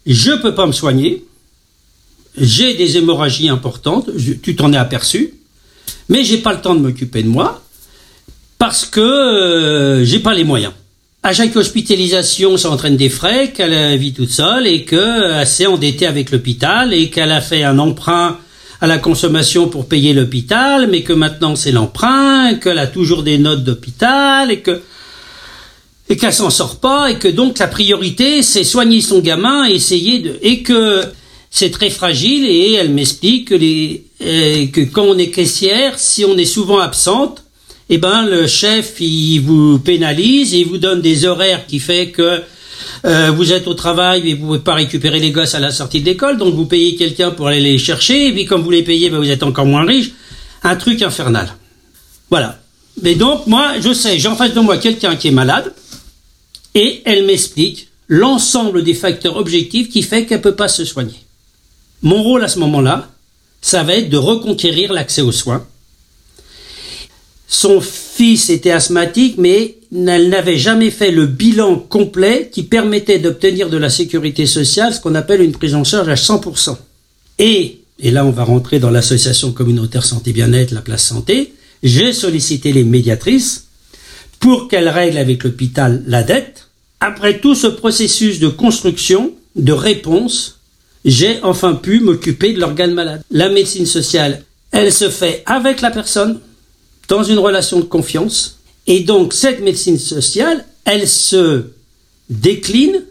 je 0.06 0.32
ne 0.32 0.38
peux 0.38 0.54
pas 0.54 0.66
me 0.66 0.72
soigner, 0.72 1.26
j'ai 2.38 2.74
des 2.74 2.98
hémorragies 2.98 3.50
importantes, 3.50 4.10
tu 4.42 4.56
t'en 4.56 4.74
es 4.74 4.78
aperçu, 4.78 5.34
mais 6.10 6.24
j'ai 6.24 6.38
pas 6.38 6.54
le 6.54 6.62
temps 6.62 6.76
de 6.76 6.82
m'occuper 6.82 7.24
de 7.24 7.30
moi 7.30 7.64
parce 8.58 8.86
que 8.86 9.00
euh, 9.00 10.06
j'ai 10.06 10.20
pas 10.20 10.34
les 10.34 10.44
moyens. 10.44 10.74
À 11.22 11.34
chaque 11.34 11.56
hospitalisation, 11.56 12.58
ça 12.58 12.70
entraîne 12.70 12.98
des 12.98 13.10
frais, 13.10 13.52
qu'elle 13.54 13.98
vit 13.98 14.14
toute 14.14 14.32
seule 14.32 14.68
et 14.68 14.84
qu'elle 14.84 15.48
s'est 15.48 15.68
endettée 15.68 16.06
avec 16.06 16.32
l'hôpital 16.32 16.94
et 16.94 17.10
qu'elle 17.10 17.32
a 17.32 17.40
fait 17.40 17.64
un 17.64 17.80
emprunt 17.80 18.38
à 18.84 18.88
la 18.88 18.98
consommation 18.98 19.70
pour 19.70 19.88
payer 19.88 20.12
l'hôpital, 20.14 20.90
mais 20.92 21.04
que 21.04 21.14
maintenant 21.14 21.56
c'est 21.56 21.72
l'emprunt, 21.72 22.56
qu'elle 22.56 22.80
a 22.80 22.86
toujours 22.86 23.24
des 23.24 23.38
notes 23.38 23.64
d'hôpital 23.64 24.52
et 24.52 24.60
que 24.60 24.82
et 26.10 26.18
qu'elle 26.18 26.34
s'en 26.34 26.50
sort 26.50 26.82
pas 26.82 27.10
et 27.10 27.16
que 27.16 27.30
donc 27.30 27.60
la 27.60 27.70
priorité 27.70 28.42
c'est 28.42 28.66
soigner 28.66 29.00
son 29.00 29.22
gamin, 29.22 29.64
essayer 29.64 30.20
de 30.20 30.38
et 30.42 30.64
que 30.64 31.02
c'est 31.50 31.72
très 31.72 31.90
fragile 31.90 32.46
et 32.46 32.74
elle 32.74 32.90
m'explique 32.90 33.48
que 33.48 33.56
les 33.56 34.04
euh, 34.22 34.68
que 34.68 34.82
quand 34.82 35.06
on 35.06 35.18
est 35.18 35.30
caissière, 35.30 35.98
si 35.98 36.26
on 36.26 36.38
est 36.38 36.44
souvent 36.44 36.80
absente, 36.80 37.46
eh 37.90 37.98
ben 37.98 38.26
le 38.26 38.48
chef 38.48 38.96
il 39.00 39.40
vous 39.40 39.80
pénalise 39.80 40.54
et 40.54 40.58
il 40.58 40.68
vous 40.68 40.78
donne 40.78 41.00
des 41.00 41.24
horaires 41.24 41.68
qui 41.68 41.80
fait 41.80 42.10
que 42.10 42.42
euh, 43.06 43.32
vous 43.32 43.52
êtes 43.52 43.68
au 43.68 43.74
travail 43.74 44.30
et 44.30 44.34
vous 44.34 44.46
pouvez 44.46 44.60
pas 44.60 44.76
récupérer 44.76 45.20
les 45.20 45.32
gosses 45.32 45.56
à 45.56 45.60
la 45.60 45.72
sortie 45.72 46.02
de 46.02 46.06
l'école, 46.06 46.38
donc 46.38 46.54
vous 46.54 46.66
payez 46.66 46.96
quelqu'un 46.96 47.32
pour 47.32 47.48
aller 47.48 47.60
les 47.60 47.78
chercher, 47.78 48.28
et 48.28 48.32
puis 48.32 48.46
comme 48.46 48.62
vous 48.62 48.72
les 48.72 48.84
payez, 48.84 49.10
ben, 49.10 49.18
vous 49.18 49.30
êtes 49.30 49.44
encore 49.44 49.66
moins 49.66 49.86
riche. 49.86 50.12
Un 50.64 50.76
truc 50.76 51.02
infernal. 51.02 51.54
Voilà. 52.30 52.60
Mais 53.02 53.16
donc, 53.16 53.48
moi, 53.48 53.74
je 53.82 53.94
sais, 53.94 54.20
j'ai 54.20 54.28
en 54.28 54.36
face 54.36 54.54
de 54.54 54.60
moi 54.60 54.78
quelqu'un 54.78 55.16
qui 55.16 55.28
est 55.28 55.32
malade, 55.32 55.74
et 56.76 57.02
elle 57.06 57.26
m'explique 57.26 57.90
l'ensemble 58.08 58.84
des 58.84 58.94
facteurs 58.94 59.38
objectifs 59.38 59.90
qui 59.90 60.04
fait 60.04 60.26
qu'elle 60.26 60.42
peut 60.42 60.56
pas 60.56 60.68
se 60.68 60.86
soigner. 60.86 61.20
Mon 62.02 62.22
rôle 62.22 62.44
à 62.44 62.48
ce 62.48 62.60
moment-là, 62.60 63.10
ça 63.62 63.84
va 63.84 63.96
être 63.96 64.10
de 64.10 64.18
reconquérir 64.18 64.92
l'accès 64.94 65.22
aux 65.22 65.32
soins. 65.32 65.66
Son 67.48 67.82
fils 67.82 68.50
était 68.50 68.72
asthmatique, 68.72 69.36
mais 69.38 69.78
elle 69.96 70.30
n'avait 70.30 70.58
jamais 70.58 70.90
fait 70.90 71.12
le 71.12 71.26
bilan 71.26 71.76
complet 71.78 72.50
qui 72.52 72.64
permettait 72.64 73.20
d'obtenir 73.20 73.70
de 73.70 73.78
la 73.78 73.90
sécurité 73.90 74.46
sociale 74.46 74.94
ce 74.94 75.00
qu'on 75.00 75.16
appelle 75.16 75.42
une 75.42 75.52
prise 75.52 75.76
en 75.76 75.84
charge 75.84 76.10
à 76.10 76.16
100%. 76.16 76.78
Et, 77.40 77.80
et 78.00 78.12
là 78.12 78.26
on 78.26 78.32
va 78.32 78.44
rentrer 78.44 78.80
dans 78.80 78.90
l'association 78.90 79.52
communautaire 79.52 80.06
santé 80.06 80.34
bien-être, 80.34 80.72
la 80.72 80.82
place 80.82 81.06
santé, 81.06 81.54
j'ai 81.84 82.14
sollicité 82.14 82.74
les 82.74 82.84
médiatrices 82.84 83.68
pour 84.40 84.68
qu'elles 84.68 84.90
règlent 84.90 85.18
avec 85.18 85.44
l'hôpital 85.44 86.04
la 86.08 86.24
dette. 86.24 86.70
Après 87.00 87.40
tout 87.40 87.56
ce 87.56 87.68
processus 87.68 88.40
de 88.40 88.48
construction, 88.48 89.34
de 89.56 89.74
réponse, 89.74 90.60
j'ai 91.06 91.40
enfin 91.44 91.74
pu 91.76 92.00
m'occuper 92.00 92.54
de 92.54 92.60
l'organe 92.60 92.94
malade. 92.94 93.22
La 93.30 93.50
médecine 93.50 93.86
sociale, 93.86 94.44
elle 94.72 94.92
se 94.92 95.10
fait 95.10 95.44
avec 95.46 95.82
la 95.82 95.92
personne, 95.92 96.40
dans 97.10 97.24
une 97.24 97.40
relation 97.40 97.80
de 97.80 97.86
confiance, 97.86 98.60
et 98.88 99.02
donc 99.02 99.34
cette 99.34 99.62
médecine 99.62 100.00
sociale, 100.00 100.66
elle 100.86 101.08
se 101.08 101.66
décline 102.30 103.04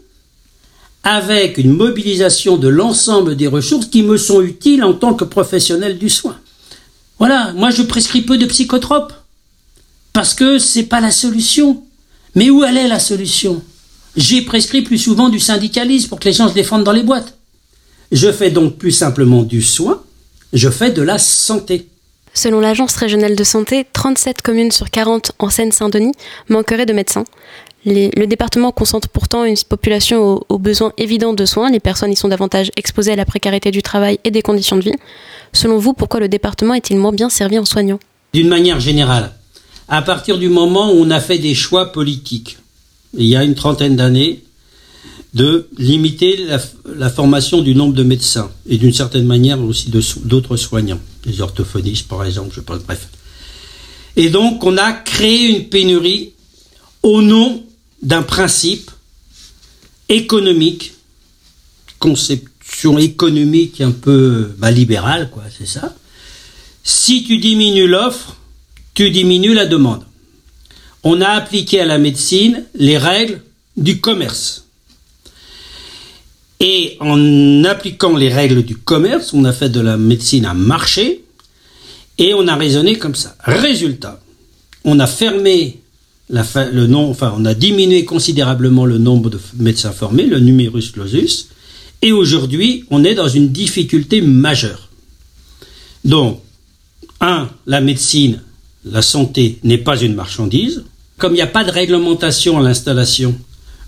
avec 1.03 1.57
une 1.57 1.73
mobilisation 1.73 2.57
de 2.57 2.67
l'ensemble 2.67 3.35
des 3.35 3.47
ressources 3.47 3.87
qui 3.87 4.03
me 4.03 4.17
sont 4.17 4.41
utiles 4.41 4.83
en 4.83 4.93
tant 4.93 5.13
que 5.13 5.25
professionnel 5.25 5.97
du 5.97 6.09
soin. 6.09 6.39
Voilà, 7.19 7.53
moi 7.53 7.71
je 7.71 7.83
prescris 7.83 8.21
peu 8.21 8.37
de 8.37 8.45
psychotropes 8.45 9.13
parce 10.13 10.33
que 10.33 10.59
c'est 10.59 10.83
pas 10.83 11.01
la 11.01 11.11
solution. 11.11 11.83
Mais 12.35 12.49
où 12.49 12.63
elle 12.63 12.77
est 12.77 12.87
la 12.87 12.99
solution? 12.99 13.61
J'ai 14.15 14.41
prescrit 14.43 14.81
plus 14.81 14.97
souvent 14.97 15.29
du 15.29 15.39
syndicalisme 15.39 16.09
pour 16.09 16.19
que 16.19 16.29
les 16.29 16.33
gens 16.33 16.49
se 16.49 16.53
défendent 16.53 16.83
dans 16.83 16.91
les 16.91 17.03
boîtes. 17.03 17.37
Je 18.11 18.31
fais 18.31 18.51
donc 18.51 18.77
plus 18.77 18.91
simplement 18.91 19.43
du 19.43 19.61
soin, 19.61 20.03
je 20.53 20.69
fais 20.69 20.91
de 20.91 21.01
la 21.01 21.17
santé. 21.17 21.87
Selon 22.33 22.59
l'Agence 22.59 22.95
régionale 22.95 23.35
de 23.35 23.43
santé, 23.43 23.85
37 23.93 24.41
communes 24.41 24.71
sur 24.71 24.89
40 24.89 25.33
en 25.37 25.49
Seine-Saint-Denis 25.49 26.13
manqueraient 26.49 26.85
de 26.85 26.93
médecins. 26.93 27.25
le 27.85 28.25
département 28.25 28.71
concentre 28.71 29.07
pourtant 29.09 29.45
une 29.45 29.57
population 29.69 30.43
aux, 30.49 30.57
besoins 30.57 30.93
évidents 30.97 31.33
de 31.33 31.45
soins. 31.45 31.69
Les 31.69 31.79
personnes 31.79 32.11
y 32.11 32.15
sont 32.15 32.29
davantage 32.29 32.71
exposées 32.75 33.11
à 33.11 33.15
la 33.15 33.25
précarité 33.25 33.69
du 33.71 33.83
travail 33.83 34.19
et 34.23 34.31
des 34.31 34.41
conditions 34.41 34.77
de 34.77 34.83
vie. 34.83 34.95
Selon 35.53 35.77
vous, 35.77 35.93
pourquoi 35.93 36.19
le 36.19 36.27
département 36.27 36.73
est-il 36.73 36.97
moins 36.97 37.11
bien 37.11 37.29
servi 37.29 37.59
en 37.59 37.65
soignants 37.65 37.99
D'une 38.33 38.47
manière 38.47 38.79
générale, 38.79 39.31
à 39.87 40.01
partir 40.01 40.39
du 40.39 40.49
moment 40.49 40.91
où 40.91 40.95
on 40.95 41.11
a 41.11 41.19
fait 41.19 41.37
des 41.37 41.53
choix 41.53 41.91
politiques, 41.91 42.57
il 43.15 43.27
y 43.27 43.35
a 43.35 43.43
une 43.43 43.53
trentaine 43.53 43.95
d'années, 43.95 44.43
de 45.33 45.67
limiter 45.77 46.45
la, 46.95 47.09
formation 47.09 47.61
du 47.61 47.75
nombre 47.75 47.93
de 47.93 48.03
médecins 48.03 48.51
et 48.67 48.77
d'une 48.77 48.93
certaine 48.93 49.25
manière 49.25 49.59
aussi 49.63 49.89
d'autres 49.89 50.57
soignants, 50.57 50.99
les 51.25 51.41
orthophonistes 51.41 52.07
par 52.07 52.23
exemple, 52.25 52.53
je 52.55 52.61
pense, 52.61 52.79
bref. 52.79 53.07
Et 54.15 54.29
donc 54.29 54.63
on 54.63 54.77
a 54.77 54.93
créé 54.93 55.47
une 55.47 55.69
pénurie 55.69 56.33
au 57.01 57.21
nom 57.21 57.63
d'un 58.01 58.23
principe 58.23 58.91
économique, 60.09 60.93
conception 61.99 62.97
économique 62.97 63.81
un 63.81 63.91
peu 63.91 64.53
bah, 64.57 64.71
libérale, 64.71 65.29
quoi, 65.31 65.43
c'est 65.57 65.67
ça. 65.67 65.95
Si 66.83 67.23
tu 67.23 67.37
diminues 67.37 67.87
l'offre, 67.87 68.35
tu 68.93 69.09
diminues 69.09 69.53
la 69.53 69.65
demande. 69.65 70.05
On 71.03 71.21
a 71.21 71.29
appliqué 71.29 71.79
à 71.79 71.85
la 71.85 71.97
médecine 71.97 72.65
les 72.75 72.97
règles 72.97 73.41
du 73.77 73.99
commerce. 73.99 74.62
Et 76.65 76.95
en 77.01 77.65
appliquant 77.65 78.15
les 78.15 78.29
règles 78.29 78.63
du 78.63 78.77
commerce, 78.77 79.33
on 79.33 79.43
a 79.43 79.51
fait 79.51 79.67
de 79.67 79.81
la 79.81 79.97
médecine 79.97 80.45
un 80.45 80.53
marché 80.53 81.25
et 82.17 82.33
on 82.33 82.47
a 82.47 82.55
raisonné 82.55 82.97
comme 82.97 83.15
ça. 83.15 83.35
Résultat, 83.43 84.21
on 84.85 84.97
a 85.01 85.05
fermé 85.05 85.81
le 86.29 86.87
nom, 86.87 87.09
enfin, 87.09 87.33
on 87.37 87.43
a 87.43 87.53
diminué 87.53 88.05
considérablement 88.05 88.85
le 88.85 88.97
nombre 88.97 89.29
de 89.29 89.39
médecins 89.59 89.91
formés, 89.91 90.25
le 90.25 90.39
numerus 90.39 90.91
clausus, 90.93 91.49
et 92.01 92.13
aujourd'hui, 92.13 92.85
on 92.89 93.03
est 93.03 93.13
dans 93.13 93.27
une 93.27 93.49
difficulté 93.49 94.21
majeure. 94.21 94.87
Donc, 96.05 96.39
un, 97.19 97.49
la 97.67 97.81
médecine, 97.81 98.41
la 98.85 99.01
santé 99.01 99.59
n'est 99.63 99.77
pas 99.77 99.97
une 99.97 100.15
marchandise. 100.15 100.85
Comme 101.17 101.33
il 101.33 101.35
n'y 101.35 101.41
a 101.41 101.47
pas 101.47 101.65
de 101.65 101.71
réglementation 101.71 102.57
à 102.57 102.61
l'installation, 102.61 103.35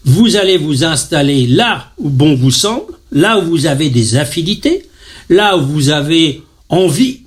vous 0.05 0.35
allez 0.35 0.57
vous 0.57 0.83
installer 0.83 1.47
là 1.47 1.91
où 1.97 2.09
bon 2.09 2.35
vous 2.35 2.51
semble, 2.51 2.93
là 3.12 3.39
où 3.39 3.41
vous 3.41 3.65
avez 3.65 3.89
des 3.89 4.15
affinités, 4.15 4.85
là 5.29 5.57
où 5.57 5.65
vous 5.65 5.89
avez 5.89 6.43
envie, 6.69 7.21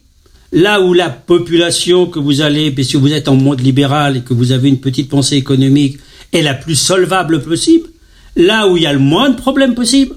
là 0.52 0.80
où 0.80 0.94
la 0.94 1.11
population 1.11 2.06
que 2.06 2.20
vous 2.20 2.40
allez, 2.40 2.75
si 2.85 2.97
vous 2.97 3.12
êtes 3.12 3.28
en 3.28 3.35
monde 3.35 3.61
libéral 3.61 4.18
et 4.18 4.20
que 4.20 4.32
vous 4.32 4.52
avez 4.52 4.68
une 4.68 4.80
petite 4.80 5.08
pensée 5.08 5.37
économique, 5.37 5.99
est 6.32 6.42
la 6.42 6.54
plus 6.54 6.76
solvable 6.76 7.42
possible, 7.42 7.88
là 8.37 8.68
où 8.68 8.76
il 8.76 8.85
y 8.85 8.87
a 8.87 8.92
le 8.92 8.99
moins 9.00 9.30
de 9.30 9.37
problèmes 9.37 9.75
possibles. 9.75 10.14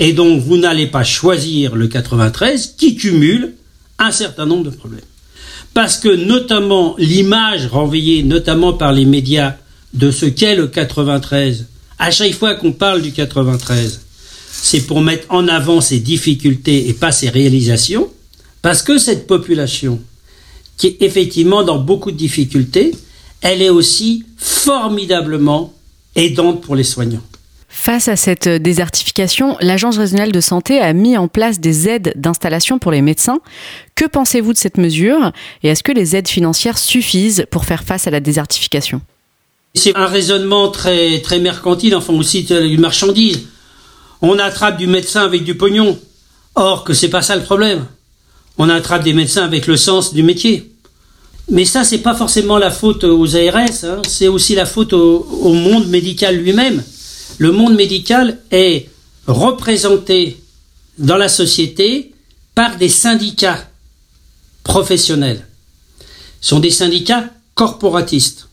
Et 0.00 0.12
donc 0.12 0.42
vous 0.42 0.56
n'allez 0.56 0.88
pas 0.88 1.04
choisir 1.04 1.76
le 1.76 1.86
93 1.86 2.74
qui 2.76 2.96
cumule 2.96 3.54
un 3.98 4.10
certain 4.10 4.44
nombre 4.44 4.64
de 4.64 4.76
problèmes. 4.76 5.00
Parce 5.72 5.98
que 5.98 6.08
notamment 6.08 6.96
l'image 6.98 7.66
renvoyée 7.66 8.24
notamment 8.24 8.72
par 8.72 8.92
les 8.92 9.04
médias 9.04 9.54
de 9.94 10.10
ce 10.10 10.26
qu'est 10.26 10.56
le 10.56 10.66
93 10.66 11.66
à 11.98 12.10
chaque 12.10 12.34
fois 12.34 12.54
qu'on 12.54 12.72
parle 12.72 13.02
du 13.02 13.12
93, 13.12 14.00
c'est 14.50 14.86
pour 14.86 15.00
mettre 15.00 15.26
en 15.30 15.48
avant 15.48 15.80
ses 15.80 15.98
difficultés 16.00 16.88
et 16.88 16.92
pas 16.92 17.12
ses 17.12 17.28
réalisations, 17.28 18.10
parce 18.62 18.82
que 18.82 18.98
cette 18.98 19.26
population, 19.26 20.00
qui 20.76 20.88
est 20.88 21.02
effectivement 21.02 21.62
dans 21.62 21.78
beaucoup 21.78 22.10
de 22.10 22.16
difficultés, 22.16 22.92
elle 23.40 23.62
est 23.62 23.70
aussi 23.70 24.24
formidablement 24.36 25.72
aidante 26.14 26.62
pour 26.62 26.74
les 26.74 26.84
soignants. 26.84 27.22
Face 27.68 28.08
à 28.08 28.16
cette 28.16 28.48
désertification, 28.48 29.56
l'Agence 29.60 29.98
régionale 29.98 30.32
de 30.32 30.40
santé 30.40 30.80
a 30.80 30.92
mis 30.92 31.16
en 31.16 31.28
place 31.28 31.60
des 31.60 31.88
aides 31.88 32.12
d'installation 32.16 32.78
pour 32.78 32.90
les 32.90 33.02
médecins. 33.02 33.38
Que 33.94 34.06
pensez-vous 34.06 34.54
de 34.54 34.58
cette 34.58 34.78
mesure 34.78 35.30
et 35.62 35.68
est-ce 35.68 35.82
que 35.82 35.92
les 35.92 36.16
aides 36.16 36.28
financières 36.28 36.78
suffisent 36.78 37.46
pour 37.50 37.64
faire 37.64 37.84
face 37.84 38.06
à 38.06 38.10
la 38.10 38.20
désertification? 38.20 39.02
C'est 39.76 39.96
un 39.96 40.06
raisonnement 40.06 40.70
très, 40.70 41.20
très 41.20 41.38
mercantile, 41.38 41.94
enfin 41.94 42.14
aussi 42.14 42.40
une 42.40 42.80
marchandise. 42.80 43.42
On 44.22 44.38
attrape 44.38 44.78
du 44.78 44.86
médecin 44.86 45.22
avec 45.22 45.44
du 45.44 45.54
pognon. 45.54 45.98
Or 46.54 46.84
que 46.84 46.94
c'est 46.94 47.08
pas 47.10 47.22
ça 47.22 47.36
le 47.36 47.42
problème. 47.42 47.86
On 48.58 48.70
attrape 48.70 49.04
des 49.04 49.12
médecins 49.12 49.44
avec 49.44 49.66
le 49.66 49.76
sens 49.76 50.14
du 50.14 50.22
métier. 50.22 50.72
Mais 51.50 51.64
ça, 51.64 51.84
c'est 51.84 51.98
pas 51.98 52.14
forcément 52.14 52.58
la 52.58 52.70
faute 52.70 53.04
aux 53.04 53.36
ARS, 53.36 53.84
hein. 53.84 54.02
c'est 54.08 54.26
aussi 54.26 54.54
la 54.54 54.66
faute 54.66 54.94
au 54.94 55.52
monde 55.52 55.86
médical 55.88 56.36
lui-même 56.36 56.82
le 57.38 57.52
monde 57.52 57.74
médical 57.74 58.38
est 58.50 58.88
représenté 59.26 60.40
dans 60.98 61.16
la 61.16 61.28
société 61.28 62.12
par 62.54 62.76
des 62.76 62.88
syndicats 62.88 63.68
professionnels. 64.62 65.46
Ce 66.40 66.50
sont 66.50 66.60
des 66.60 66.70
syndicats 66.70 67.28
corporatistes. 67.54 68.48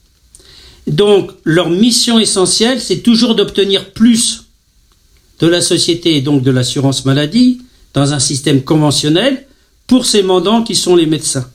Donc 0.88 1.32
leur 1.44 1.70
mission 1.70 2.20
essentielle, 2.20 2.82
c'est 2.82 3.00
toujours 3.02 3.36
d'obtenir 3.36 3.92
plus 3.92 4.46
de 5.40 5.48
la 5.48 5.62
société 5.62 6.18
et 6.18 6.22
donc 6.22 6.44
de 6.44 6.52
l'assurance 6.52 7.06
maladie 7.06 7.62
dans 7.94 8.14
un 8.14 8.20
système 8.20 8.64
conventionnel 8.64 9.46
pour 9.88 10.06
ces 10.06 10.24
mandants 10.24 10.64
qui 10.64 10.76
sont 10.76 10.96
les 10.96 11.06
médecins. 11.06 11.50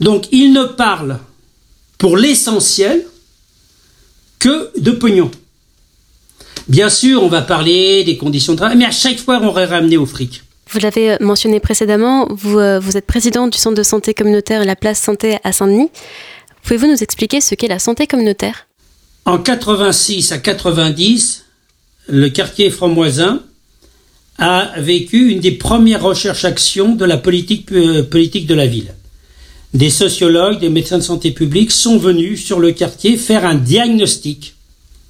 Donc 0.00 0.26
ils 0.32 0.52
ne 0.52 0.64
parlent 0.64 1.18
pour 1.98 2.16
l'essentiel 2.16 3.04
que 4.38 4.70
de 4.80 4.90
pognon. 4.90 5.30
Bien 6.68 6.90
sûr, 6.90 7.22
on 7.22 7.28
va 7.28 7.42
parler 7.42 8.04
des 8.04 8.16
conditions 8.16 8.54
de 8.54 8.58
travail, 8.58 8.76
mais 8.76 8.84
à 8.84 8.90
chaque 8.90 9.18
fois, 9.18 9.40
on 9.42 9.50
va 9.50 9.66
ramener 9.66 9.96
au 9.96 10.06
fric. 10.06 10.42
Vous 10.70 10.78
l'avez 10.78 11.16
mentionné 11.20 11.60
précédemment, 11.60 12.26
vous, 12.30 12.58
euh, 12.58 12.80
vous 12.80 12.96
êtes 12.96 13.06
président 13.06 13.46
du 13.46 13.58
centre 13.58 13.76
de 13.76 13.82
santé 13.82 14.14
communautaire 14.14 14.64
La 14.64 14.74
Place 14.74 15.00
Santé 15.00 15.38
à 15.44 15.52
Saint-Denis. 15.52 15.90
Pouvez-vous 16.62 16.86
nous 16.86 17.02
expliquer 17.02 17.40
ce 17.40 17.54
qu'est 17.54 17.68
la 17.68 17.78
santé 17.78 18.06
communautaire? 18.06 18.66
En 19.24 19.38
86 19.38 20.32
à 20.32 20.38
90, 20.38 21.44
le 22.08 22.28
quartier 22.28 22.70
franmoisin 22.70 23.42
a 24.38 24.72
vécu 24.78 25.30
une 25.30 25.40
des 25.40 25.52
premières 25.52 26.02
recherches-actions 26.02 26.94
de 26.94 27.04
la 27.04 27.16
politique, 27.16 27.70
euh, 27.72 28.02
politique 28.02 28.46
de 28.46 28.54
la 28.54 28.66
ville. 28.66 28.94
Des 29.74 29.90
sociologues, 29.90 30.60
des 30.60 30.68
médecins 30.68 30.98
de 30.98 31.02
santé 31.02 31.30
publique 31.30 31.70
sont 31.70 31.98
venus 31.98 32.44
sur 32.44 32.60
le 32.60 32.72
quartier 32.72 33.16
faire 33.16 33.44
un 33.44 33.54
diagnostic 33.54 34.54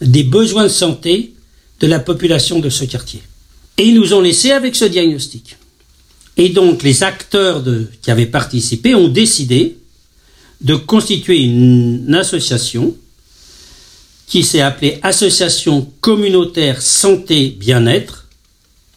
des 0.00 0.24
besoins 0.24 0.64
de 0.64 0.68
santé 0.68 1.32
de 1.80 1.86
la 1.86 1.98
population 1.98 2.60
de 2.60 2.68
ce 2.68 2.84
quartier. 2.84 3.22
Et 3.78 3.84
ils 3.84 3.94
nous 3.94 4.14
ont 4.14 4.20
laissé 4.20 4.52
avec 4.52 4.76
ce 4.76 4.84
diagnostic. 4.84 5.56
Et 6.36 6.48
donc 6.50 6.82
les 6.82 7.02
acteurs 7.02 7.62
qui 8.00 8.10
avaient 8.10 8.26
participé 8.26 8.94
ont 8.94 9.08
décidé 9.08 9.78
de 10.62 10.74
constituer 10.74 11.40
une 11.42 12.14
association 12.14 12.96
qui 14.26 14.44
s'est 14.44 14.60
appelée 14.60 14.98
Association 15.02 15.92
communautaire 16.00 16.80
santé 16.80 17.48
bien-être. 17.58 18.28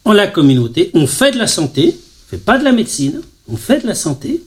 En 0.06 0.14
la 0.14 0.28
communauté, 0.28 0.92
on 0.94 1.08
fait 1.08 1.32
de 1.32 1.38
la 1.38 1.48
santé, 1.48 1.98
on 1.98 2.30
fait 2.30 2.44
pas 2.44 2.58
de 2.58 2.64
la 2.64 2.72
médecine, 2.72 3.22
on 3.48 3.58
fait 3.58 3.82
de 3.82 3.88
la 3.88 3.96
santé, 3.96 4.42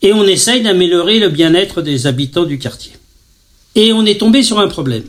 et 0.00 0.12
on 0.12 0.24
essaye 0.24 0.62
d'améliorer 0.62 1.18
le 1.18 1.28
bien-être 1.28 1.82
des 1.82 2.06
habitants 2.06 2.44
du 2.44 2.58
quartier. 2.58 2.92
Et 3.74 3.92
on 3.92 4.06
est 4.06 4.18
tombé 4.18 4.42
sur 4.42 4.58
un 4.58 4.68
problème 4.68 5.04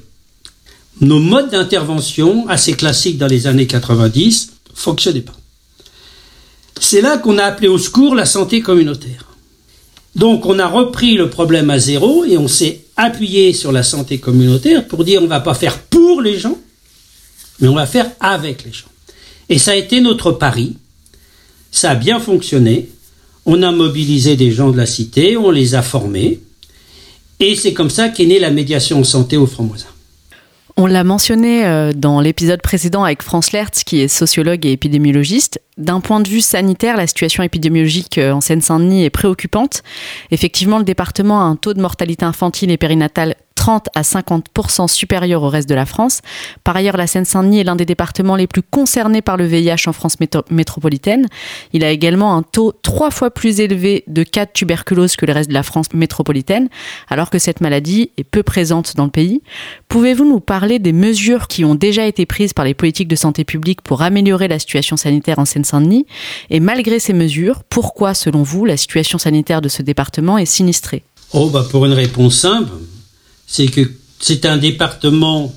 nos 1.02 1.20
modes 1.20 1.50
d'intervention, 1.50 2.48
assez 2.48 2.74
classiques 2.74 3.18
dans 3.18 3.28
les 3.28 3.48
années 3.48 3.68
90, 3.68 4.54
fonctionnaient 4.74 5.22
pas. 5.22 5.36
C'est 6.80 7.02
là 7.02 7.18
qu'on 7.18 7.38
a 7.38 7.44
appelé 7.44 7.68
au 7.68 7.78
secours 7.78 8.16
la 8.16 8.26
santé 8.26 8.62
communautaire. 8.62 9.33
Donc 10.16 10.46
on 10.46 10.60
a 10.60 10.68
repris 10.68 11.16
le 11.16 11.30
problème 11.30 11.70
à 11.70 11.80
zéro 11.80 12.24
et 12.24 12.38
on 12.38 12.48
s'est 12.48 12.82
appuyé 12.98 13.54
sur 13.54 13.72
la 13.72 13.84
santé 13.84 14.20
communautaire 14.20 14.88
pour 14.88 15.04
dire 15.04 15.22
on 15.24 15.28
va 15.28 15.40
pas 15.40 15.56
faire 15.56 15.80
pour 15.80 16.22
les 16.22 16.38
gens, 16.38 16.58
mais 17.60 17.68
on 17.68 17.76
va 17.76 17.88
faire 17.88 18.12
avec 18.20 18.64
les 18.64 18.72
gens. 18.72 18.88
Et 19.50 19.58
ça 19.58 19.72
a 19.72 19.76
été 19.76 20.02
notre 20.02 20.32
pari. 20.32 20.78
Ça 21.72 21.92
a 21.92 21.96
bien 21.96 22.20
fonctionné. 22.20 22.90
On 23.46 23.62
a 23.62 23.72
mobilisé 23.72 24.36
des 24.36 24.52
gens 24.52 24.70
de 24.70 24.78
la 24.78 24.86
cité, 24.86 25.36
on 25.36 25.52
les 25.52 25.76
a 25.76 25.82
formés. 25.82 26.40
Et 27.40 27.56
c'est 27.56 27.74
comme 27.74 27.90
ça 27.90 28.10
qu'est 28.10 28.26
née 28.26 28.40
la 28.40 28.52
médiation 28.52 29.00
en 29.00 29.04
santé 29.04 29.36
au 29.36 29.48
Franc-Moisin. 29.48 29.93
On 30.76 30.88
l'a 30.88 31.04
mentionné 31.04 31.66
euh, 31.66 31.94
dans 31.94 32.20
l'épisode 32.20 32.62
précédent 32.62 33.04
avec 33.04 33.22
France 33.22 33.52
Lertz, 33.52 33.84
qui 33.84 34.02
est 34.02 34.08
sociologue 34.08 34.66
et 34.66 34.72
épidémiologiste. 34.72 35.62
D'un 35.78 36.00
point 36.00 36.20
de 36.20 36.28
vue 36.28 36.42
sanitaire, 36.42 36.98
la 36.98 37.06
situation 37.06 37.44
épidémiologique 37.44 38.18
euh, 38.18 38.32
en 38.32 38.42
Seine-Saint-Denis 38.42 39.06
est 39.06 39.12
préoccupante. 39.12 39.84
Effectivement, 40.32 40.80
le 40.80 40.84
département 40.84 41.42
a 41.42 41.44
un 41.44 41.56
taux 41.56 41.76
de 41.76 41.82
mortalité 41.82 42.26
infantile 42.26 42.72
et 42.72 42.78
périnatale 42.78 43.36
30 43.64 43.88
à 43.96 44.02
50% 44.02 44.90
supérieur 44.90 45.42
au 45.42 45.48
reste 45.48 45.70
de 45.70 45.74
la 45.74 45.86
France. 45.86 46.20
Par 46.66 46.76
ailleurs, 46.76 46.98
la 46.98 47.08
Seine-Saint-Denis 47.08 47.62
est 47.62 47.64
l'un 47.64 47.78
des 47.78 47.86
départements 47.86 48.36
les 48.36 48.46
plus 48.46 48.62
concernés 48.62 49.22
par 49.22 49.38
le 49.38 49.46
VIH 49.46 49.88
en 49.88 49.94
France 49.94 50.18
métropolitaine. 50.52 51.28
Il 51.72 51.86
a 51.86 51.90
également 51.90 52.36
un 52.36 52.42
taux 52.42 52.74
trois 52.82 53.10
fois 53.10 53.32
plus 53.32 53.62
élevé 53.62 54.04
de 54.08 54.24
cas 54.24 54.46
de 54.46 54.52
tuberculose 54.54 55.16
que 55.16 55.26
le 55.26 55.32
reste 55.32 55.48
de 55.48 55.54
la 55.54 55.64
France 55.64 55.94
métropolitaine, 55.94 56.68
alors 57.10 57.30
que 57.30 57.40
cette 57.40 57.62
maladie 57.62 58.12
est 58.18 58.26
peu 58.26 58.44
présente 58.44 58.98
dans 58.98 59.06
le 59.06 59.12
pays. 59.12 59.42
Pouvez-vous 59.88 60.26
nous 60.26 60.42
parler 60.42 60.78
des 60.78 60.92
mesures 60.92 61.48
qui 61.48 61.64
ont 61.64 61.76
déjà 61.76 62.06
été 62.06 62.26
prises 62.26 62.52
par 62.52 62.66
les 62.66 62.74
politiques 62.74 63.08
de 63.08 63.16
santé 63.16 63.46
publique 63.46 63.82
pour 63.82 64.02
améliorer 64.02 64.50
la 64.50 64.60
situation 64.60 64.98
sanitaire 64.98 65.40
en 65.40 65.46
Seine-Saint-Denis? 65.46 66.06
Et 66.50 66.60
malgré 66.60 67.00
ces 67.00 67.14
mesures, 67.14 67.64
pourquoi, 67.70 68.14
selon 68.14 68.44
vous, 68.44 68.66
la 68.66 68.76
situation 68.76 69.18
sanitaire 69.18 69.62
de 69.62 69.70
ce 69.70 69.82
département 69.82 70.38
est 70.38 70.46
sinistrée? 70.46 71.04
Oh, 71.32 71.50
bah 71.50 71.66
pour 71.72 71.86
une 71.86 71.94
réponse 71.94 72.36
simple, 72.36 72.70
c'est 73.54 73.68
que 73.68 73.88
c'est 74.20 74.48
un 74.48 74.58
département 74.58 75.54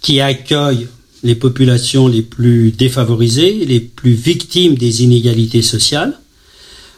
qui 0.00 0.22
accueille 0.22 0.88
les 1.22 1.34
populations 1.34 2.08
les 2.08 2.22
plus 2.22 2.70
défavorisées, 2.70 3.66
les 3.66 3.80
plus 3.80 4.14
victimes 4.14 4.76
des 4.76 5.02
inégalités 5.02 5.60
sociales. 5.60 6.18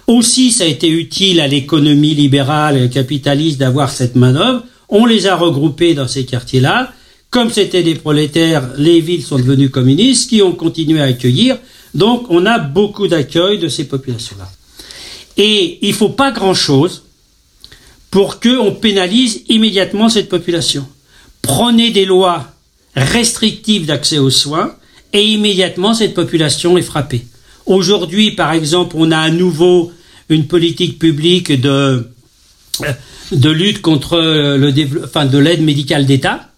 Aussi, 0.06 0.52
ça 0.52 0.62
a 0.62 0.68
été 0.68 0.88
utile 0.88 1.40
à 1.40 1.48
l'économie 1.48 2.14
libérale 2.14 2.80
et 2.80 2.88
capitaliste 2.88 3.58
d'avoir 3.58 3.90
cette 3.90 4.14
manœuvre. 4.14 4.62
On 4.88 5.04
les 5.04 5.26
a 5.26 5.34
regroupés 5.34 5.94
dans 5.94 6.06
ces 6.06 6.24
quartiers-là. 6.24 6.92
Comme 7.30 7.50
c'était 7.50 7.82
des 7.82 7.96
prolétaires, 7.96 8.70
les 8.78 9.00
villes 9.00 9.24
sont 9.24 9.38
devenues 9.38 9.70
communistes 9.70 10.30
qui 10.30 10.42
ont 10.42 10.52
continué 10.52 11.00
à 11.00 11.06
accueillir. 11.06 11.58
Donc, 11.94 12.26
on 12.30 12.46
a 12.46 12.60
beaucoup 12.60 13.08
d'accueil 13.08 13.58
de 13.58 13.66
ces 13.66 13.88
populations-là. 13.88 14.48
Et 15.36 15.80
il 15.82 15.92
faut 15.92 16.10
pas 16.10 16.30
grand-chose 16.30 17.02
pour 18.10 18.40
qu'on 18.40 18.72
pénalise 18.72 19.42
immédiatement 19.48 20.08
cette 20.08 20.28
population. 20.28 20.86
Prenez 21.42 21.90
des 21.90 22.04
lois 22.04 22.48
restrictives 22.96 23.86
d'accès 23.86 24.18
aux 24.18 24.30
soins 24.30 24.74
et 25.12 25.22
immédiatement 25.22 25.94
cette 25.94 26.14
population 26.14 26.76
est 26.78 26.82
frappée. 26.82 27.26
Aujourd'hui, 27.66 28.32
par 28.32 28.52
exemple, 28.52 28.96
on 28.98 29.10
a 29.10 29.18
à 29.18 29.30
nouveau 29.30 29.92
une 30.28 30.46
politique 30.46 30.98
publique 30.98 31.52
de, 31.60 32.06
lutte 33.30 33.82
contre 33.82 34.18
le 34.18 34.72
enfin, 35.04 35.26
de 35.26 35.38
l'aide 35.38 35.62
médicale 35.62 36.06
d'État, 36.06 36.48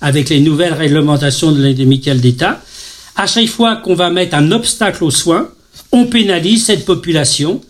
avec 0.00 0.28
les 0.28 0.40
nouvelles 0.40 0.74
réglementations 0.74 1.52
de 1.52 1.62
l'aide 1.62 1.78
médicale 1.86 2.20
d'État. 2.20 2.62
À 3.16 3.26
chaque 3.26 3.48
fois 3.48 3.76
qu'on 3.76 3.94
va 3.94 4.10
mettre 4.10 4.36
un 4.36 4.52
obstacle 4.52 5.04
aux 5.04 5.10
soins, 5.10 5.48
on 5.92 6.06
pénalise 6.06 6.64
cette 6.64 6.84
population. 6.84 7.60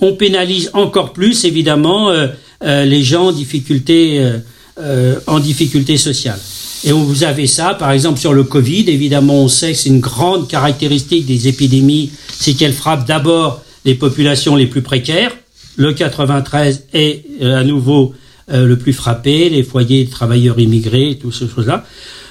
On 0.00 0.14
pénalise 0.14 0.70
encore 0.72 1.12
plus, 1.12 1.44
évidemment, 1.44 2.10
euh, 2.10 2.28
euh, 2.64 2.84
les 2.84 3.02
gens 3.02 3.26
en 3.26 3.32
difficulté, 3.32 4.18
euh, 4.20 4.38
euh, 4.78 5.20
en 5.26 5.38
difficulté 5.38 5.98
sociale. 5.98 6.38
Et 6.84 6.92
vous 6.92 7.24
avez 7.24 7.46
ça, 7.46 7.74
par 7.74 7.90
exemple, 7.90 8.18
sur 8.18 8.32
le 8.32 8.44
Covid. 8.44 8.84
Évidemment, 8.88 9.42
on 9.42 9.48
sait 9.48 9.72
que 9.72 9.78
c'est 9.78 9.90
une 9.90 10.00
grande 10.00 10.48
caractéristique 10.48 11.26
des 11.26 11.48
épidémies, 11.48 12.10
c'est 12.28 12.54
qu'elles 12.54 12.72
frappent 12.72 13.06
d'abord 13.06 13.62
les 13.84 13.94
populations 13.94 14.56
les 14.56 14.66
plus 14.66 14.82
précaires. 14.82 15.32
Le 15.76 15.92
93 15.92 16.86
est 16.92 17.24
à 17.42 17.64
nouveau 17.64 18.14
le 18.48 18.74
plus 18.76 18.92
frappé, 18.92 19.48
les 19.48 19.62
foyers 19.62 20.04
de 20.04 20.10
travailleurs 20.10 20.58
immigrés, 20.60 21.18
toutes 21.20 21.34
ces 21.34 21.48
choses-là. 21.48 21.84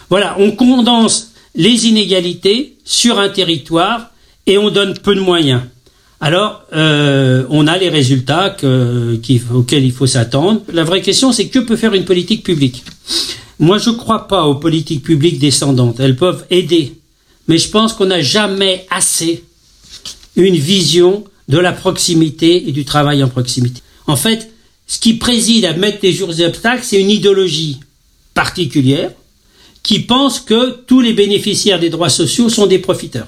Voilà, 0.10 0.36
on 0.40 0.52
condense 0.52 1.32
les 1.56 1.88
inégalités 1.88 2.78
sur 2.86 3.20
un 3.20 3.30
territoire 3.30 4.12
et 4.46 4.60
on 4.60 4.70
donne 4.70 4.94
peu 4.94 5.16
de 5.16 5.20
moyens 5.20 5.62
alors 6.22 6.62
euh, 6.74 7.46
on 7.50 7.68
a 7.68 7.78
les 7.78 7.90
résultats 7.90 8.56
auxquels 9.54 9.84
il 9.84 9.92
faut 9.92 10.08
s'attendre. 10.08 10.62
La 10.72 10.84
vraie 10.84 11.02
question, 11.02 11.32
c'est 11.32 11.48
que 11.48 11.60
peut 11.60 11.76
faire 11.76 11.94
une 11.94 12.06
politique 12.06 12.44
publique? 12.44 12.84
Moi, 13.60 13.78
je 13.78 13.90
ne 13.90 13.96
crois 13.96 14.28
pas 14.28 14.46
aux 14.46 14.56
politiques 14.56 15.04
publiques 15.04 15.40
descendantes. 15.40 16.00
Elles 16.00 16.16
peuvent 16.16 16.46
aider, 16.50 16.94
mais 17.48 17.58
je 17.58 17.70
pense 17.70 17.94
qu'on 17.94 18.06
n'a 18.06 18.22
jamais 18.22 18.86
assez 18.90 19.44
une 20.36 20.56
vision 20.56 21.24
de 21.50 21.58
la 21.58 21.72
proximité 21.72 22.68
et 22.68 22.72
du 22.72 22.86
travail 22.86 23.24
en 23.24 23.28
proximité. 23.28 23.82
En 24.08 24.16
fait, 24.16 24.50
ce 24.88 25.00
qui 25.00 25.16
préside 25.16 25.66
à 25.66 25.74
mettre 25.74 26.02
des 26.02 26.14
jours 26.14 26.38
et 26.40 26.46
obstacles, 26.46 26.84
c'est 26.84 27.00
une 27.00 27.10
idéologie 27.10 27.80
particulière 28.34 29.12
qui 29.82 30.00
pensent 30.00 30.40
que 30.40 30.78
tous 30.88 31.02
les 31.02 31.14
bénéficiaires 31.14 31.80
des 31.80 31.90
droits 31.90 32.10
sociaux 32.10 32.50
sont 32.50 32.68
des 32.68 32.80
profiteurs. 32.80 33.28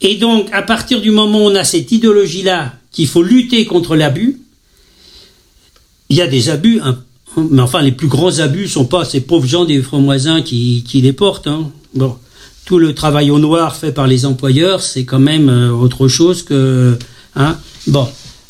Et 0.00 0.16
donc, 0.16 0.48
à 0.52 0.62
partir 0.62 1.00
du 1.00 1.10
moment 1.10 1.38
où 1.38 1.48
on 1.50 1.54
a 1.54 1.64
cette 1.64 1.90
idéologie-là, 1.92 2.74
qu'il 2.92 3.06
faut 3.06 3.22
lutter 3.22 3.64
contre 3.66 3.96
l'abus, 3.96 4.40
il 6.08 6.16
y 6.16 6.22
a 6.22 6.26
des 6.26 6.48
abus, 6.48 6.80
hein. 6.82 6.98
mais 7.36 7.62
enfin, 7.62 7.82
les 7.82 7.92
plus 7.92 8.08
grands 8.08 8.38
abus 8.38 8.68
sont 8.68 8.86
pas 8.86 9.04
ces 9.04 9.20
pauvres 9.20 9.46
gens 9.46 9.64
des 9.64 9.82
francs 9.82 10.44
qui, 10.44 10.84
qui 10.86 11.00
les 11.00 11.12
portent. 11.12 11.46
Hein. 11.46 11.70
Bon, 11.94 12.16
tout 12.64 12.78
le 12.78 12.94
travail 12.94 13.30
au 13.30 13.38
noir 13.38 13.76
fait 13.76 13.92
par 13.92 14.06
les 14.06 14.26
employeurs, 14.26 14.82
c'est 14.82 15.04
quand 15.04 15.18
même 15.18 15.48
euh, 15.48 15.70
autre 15.70 16.08
chose 16.08 16.42
que, 16.42 16.98
hein. 17.34 17.56
Bon, 17.86 18.08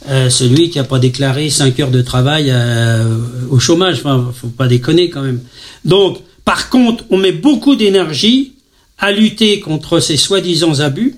euh, 0.09 0.31
celui 0.31 0.71
qui 0.71 0.79
n'a 0.79 0.85
pas 0.85 0.99
déclaré 0.99 1.51
5 1.51 1.81
heures 1.81 1.91
de 1.91 2.03
travail 2.03 2.51
euh, 2.51 3.19
au 3.51 3.59
chômage, 3.59 3.99
enfin, 3.99 4.33
faut 4.35 4.49
pas 4.49 4.69
déconner 4.69 5.11
quand 5.11 5.23
même. 5.23 5.41
Donc, 5.85 6.19
par 6.45 6.71
contre, 6.71 7.05
on 7.11 7.19
met 7.19 7.33
beaucoup 7.33 7.75
d'énergie 7.75 8.53
à 8.99 9.13
lutter 9.13 9.61
contre 9.61 10.01
ces 10.01 10.17
soi-disant 10.17 10.81
abus 10.81 11.17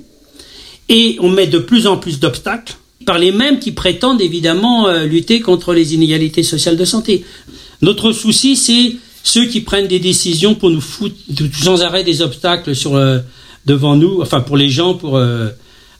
et 0.88 1.16
on 1.20 1.30
met 1.30 1.46
de 1.46 1.58
plus 1.58 1.86
en 1.86 1.96
plus 1.96 2.20
d'obstacles 2.20 2.76
par 3.06 3.18
les 3.18 3.32
mêmes 3.32 3.58
qui 3.58 3.72
prétendent 3.72 4.20
évidemment 4.20 4.88
euh, 4.88 5.04
lutter 5.04 5.40
contre 5.40 5.72
les 5.72 5.94
inégalités 5.94 6.42
sociales 6.42 6.76
de 6.76 6.84
santé. 6.84 7.24
Notre 7.80 8.12
souci, 8.12 8.56
c'est 8.56 8.96
ceux 9.22 9.46
qui 9.46 9.60
prennent 9.60 9.86
des 9.86 9.98
décisions 9.98 10.54
pour 10.54 10.70
nous 10.70 10.80
foutre 10.80 11.16
sans 11.52 11.82
arrêt 11.82 12.04
des 12.04 12.22
obstacles 12.22 12.72
euh, 12.86 13.20
devant 13.66 13.96
nous, 13.96 14.20
enfin 14.22 14.40
pour 14.40 14.56
les 14.56 14.70
gens, 14.70 14.94
pour 14.94 15.16
euh, 15.16 15.48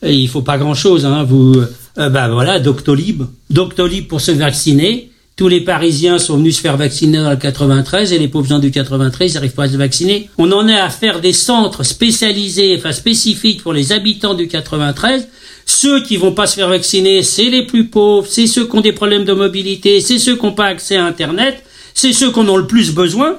il 0.03 0.29
faut 0.29 0.43
pas 0.43 0.59
grand 0.59 0.75
chose. 0.75 1.05
Hein, 1.05 1.25
vous, 1.25 1.55
euh, 1.99 2.09
bah 2.09 2.29
voilà, 2.29 2.59
Doctolib, 2.59 3.25
Doctolib 3.51 4.07
pour 4.07 4.21
se 4.21 4.31
vacciner. 4.33 5.11
Tous 5.39 5.47
les 5.47 5.61
Parisiens 5.61 6.19
sont 6.19 6.37
venus 6.37 6.57
se 6.57 6.61
faire 6.61 6.77
vacciner 6.77 7.19
dans 7.19 7.31
le 7.31 7.37
93 7.37 8.13
et 8.13 8.19
les 8.19 8.27
pauvres 8.27 8.49
gens 8.49 8.59
du 8.59 8.73
93 8.73 9.35
n'arrivent 9.35 9.53
pas 9.53 9.67
à 9.67 9.69
se 9.69 9.77
vacciner. 9.77 10.29
On 10.37 10.51
en 10.51 10.67
est 10.67 10.77
à 10.77 10.91
faire 10.91 11.21
des 11.21 11.33
centres 11.33 11.85
spécialisés, 11.85 12.75
enfin 12.77 12.91
spécifiques 12.91 13.63
pour 13.63 13.73
les 13.73 13.93
habitants 13.93 14.35
du 14.35 14.49
93. 14.49 15.29
Ceux 15.65 16.03
qui 16.03 16.17
vont 16.17 16.33
pas 16.33 16.49
se 16.49 16.57
faire 16.57 16.69
vacciner, 16.69 17.23
c'est 17.23 17.51
les 17.51 17.65
plus 17.65 17.87
pauvres, 17.87 18.27
c'est 18.29 18.49
ceux 18.49 18.67
qui 18.67 18.77
ont 18.77 18.81
des 18.81 18.91
problèmes 18.91 19.25
de 19.25 19.33
mobilité, 19.33 20.01
c'est 20.01 20.19
ceux 20.19 20.35
qui 20.35 20.45
n'ont 20.45 20.55
pas 20.55 20.67
accès 20.67 20.97
à 20.97 21.05
Internet, 21.05 21.63
c'est 21.95 22.13
ceux 22.13 22.33
qui 22.33 22.41
en 22.41 22.49
ont 22.49 22.57
le 22.57 22.67
plus 22.67 22.93
besoin. 22.93 23.39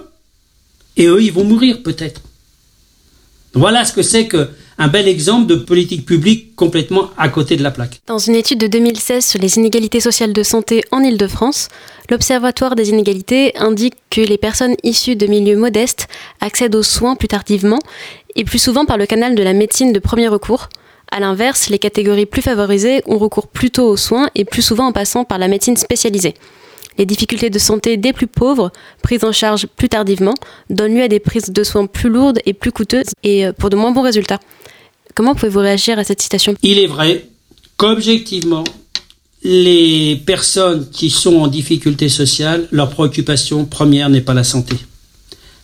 Et 0.95 1.07
eux, 1.07 1.21
ils 1.21 1.33
vont 1.33 1.43
mourir 1.43 1.83
peut-être. 1.83 2.21
Voilà 3.53 3.83
ce 3.83 3.91
que 3.91 4.03
c'est 4.03 4.27
que 4.27 4.47
un 4.79 4.87
bel 4.87 5.09
exemple 5.09 5.45
de 5.45 5.55
politique 5.55 6.05
publique 6.05 6.55
complètement 6.55 7.09
à 7.17 7.27
côté 7.27 7.57
de 7.57 7.63
la 7.63 7.69
plaque. 7.69 7.99
Dans 8.07 8.17
une 8.17 8.35
étude 8.35 8.59
de 8.59 8.67
2016 8.67 9.25
sur 9.25 9.39
les 9.39 9.57
inégalités 9.57 9.99
sociales 9.99 10.31
de 10.31 10.41
santé 10.41 10.83
en 10.91 11.01
Île-de-France, 11.01 11.67
l'Observatoire 12.09 12.75
des 12.75 12.89
inégalités 12.89 13.55
indique 13.57 13.95
que 14.09 14.21
les 14.21 14.37
personnes 14.37 14.75
issues 14.83 15.17
de 15.17 15.27
milieux 15.27 15.57
modestes 15.57 16.07
accèdent 16.39 16.75
aux 16.75 16.83
soins 16.83 17.17
plus 17.17 17.27
tardivement 17.27 17.79
et 18.37 18.45
plus 18.45 18.59
souvent 18.59 18.85
par 18.85 18.97
le 18.97 19.05
canal 19.05 19.35
de 19.35 19.43
la 19.43 19.51
médecine 19.51 19.91
de 19.91 19.99
premier 19.99 20.29
recours. 20.29 20.69
A 21.11 21.19
l'inverse, 21.19 21.69
les 21.69 21.79
catégories 21.79 22.25
plus 22.25 22.41
favorisées 22.41 23.01
ont 23.05 23.17
recours 23.17 23.47
plus 23.47 23.71
tôt 23.71 23.87
aux 23.87 23.97
soins 23.97 24.29
et 24.33 24.45
plus 24.45 24.61
souvent 24.61 24.87
en 24.87 24.91
passant 24.93 25.25
par 25.25 25.39
la 25.39 25.49
médecine 25.49 25.75
spécialisée. 25.75 26.35
Les 26.99 27.05
difficultés 27.05 27.49
de 27.49 27.59
santé 27.59 27.95
des 27.95 28.11
plus 28.11 28.27
pauvres, 28.27 28.73
prises 29.01 29.23
en 29.23 29.31
charge 29.31 29.67
plus 29.67 29.87
tardivement, 29.87 30.33
donnent 30.69 30.95
lieu 30.95 31.03
à 31.03 31.07
des 31.07 31.21
prises 31.21 31.49
de 31.49 31.63
soins 31.63 31.87
plus 31.87 32.09
lourdes 32.09 32.39
et 32.45 32.53
plus 32.53 32.73
coûteuses 32.73 33.11
et 33.23 33.47
euh, 33.47 33.53
pour 33.53 33.69
de 33.69 33.77
moins 33.77 33.91
bons 33.91 34.01
résultats. 34.01 34.39
Comment 35.15 35.33
pouvez-vous 35.33 35.59
réagir 35.59 35.97
à 35.97 36.03
cette 36.03 36.21
citation 36.21 36.55
Il 36.61 36.77
est 36.77 36.87
vrai 36.87 37.25
qu'objectivement, 37.77 38.65
les 39.43 40.21
personnes 40.25 40.89
qui 40.89 41.09
sont 41.09 41.37
en 41.37 41.47
difficulté 41.47 42.09
sociale, 42.09 42.67
leur 42.71 42.89
préoccupation 42.89 43.63
première 43.63 44.09
n'est 44.09 44.19
pas 44.19 44.33
la 44.33 44.43
santé. 44.43 44.75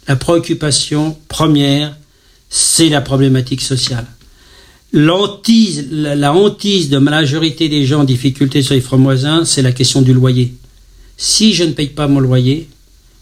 La 0.08 0.16
préoccupation 0.16 1.18
première, 1.28 1.98
c'est 2.50 2.88
la 2.88 3.02
problématique 3.02 3.62
sociale. 3.62 4.06
La, 4.94 5.14
hantise 6.34 6.90
de 6.90 6.96
la 6.96 7.00
majorité 7.02 7.68
des 7.68 7.86
gens 7.86 8.02
en 8.02 8.06
difficulté 8.06 8.62
sur 8.62 8.76
les 8.76 8.80
fromoisins, 8.80 9.44
c'est 9.44 9.62
la 9.62 9.74
question 9.74 10.02
du 10.02 10.14
loyer. 10.14 10.54
Si 11.18 11.54
je 11.54 11.64
ne 11.64 11.72
paye 11.72 11.90
pas 11.90 12.08
mon 12.08 12.20
loyer, 12.20 12.70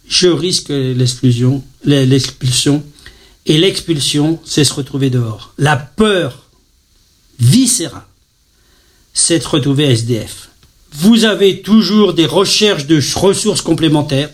je 0.07 0.27
risque 0.27 0.69
l'expulsion, 0.69 1.63
l'expulsion 1.85 2.83
et 3.45 3.57
l'expulsion, 3.57 4.39
c'est 4.45 4.63
se 4.63 4.73
retrouver 4.73 5.09
dehors. 5.09 5.53
La 5.57 5.75
peur 5.75 6.43
viscérale, 7.39 8.05
c'est 9.13 9.39
de 9.39 9.45
retrouver 9.45 9.85
SDF. 9.85 10.49
Vous 10.93 11.25
avez 11.25 11.61
toujours 11.61 12.13
des 12.13 12.25
recherches 12.25 12.85
de 12.85 13.01
ressources 13.15 13.61
complémentaires. 13.61 14.29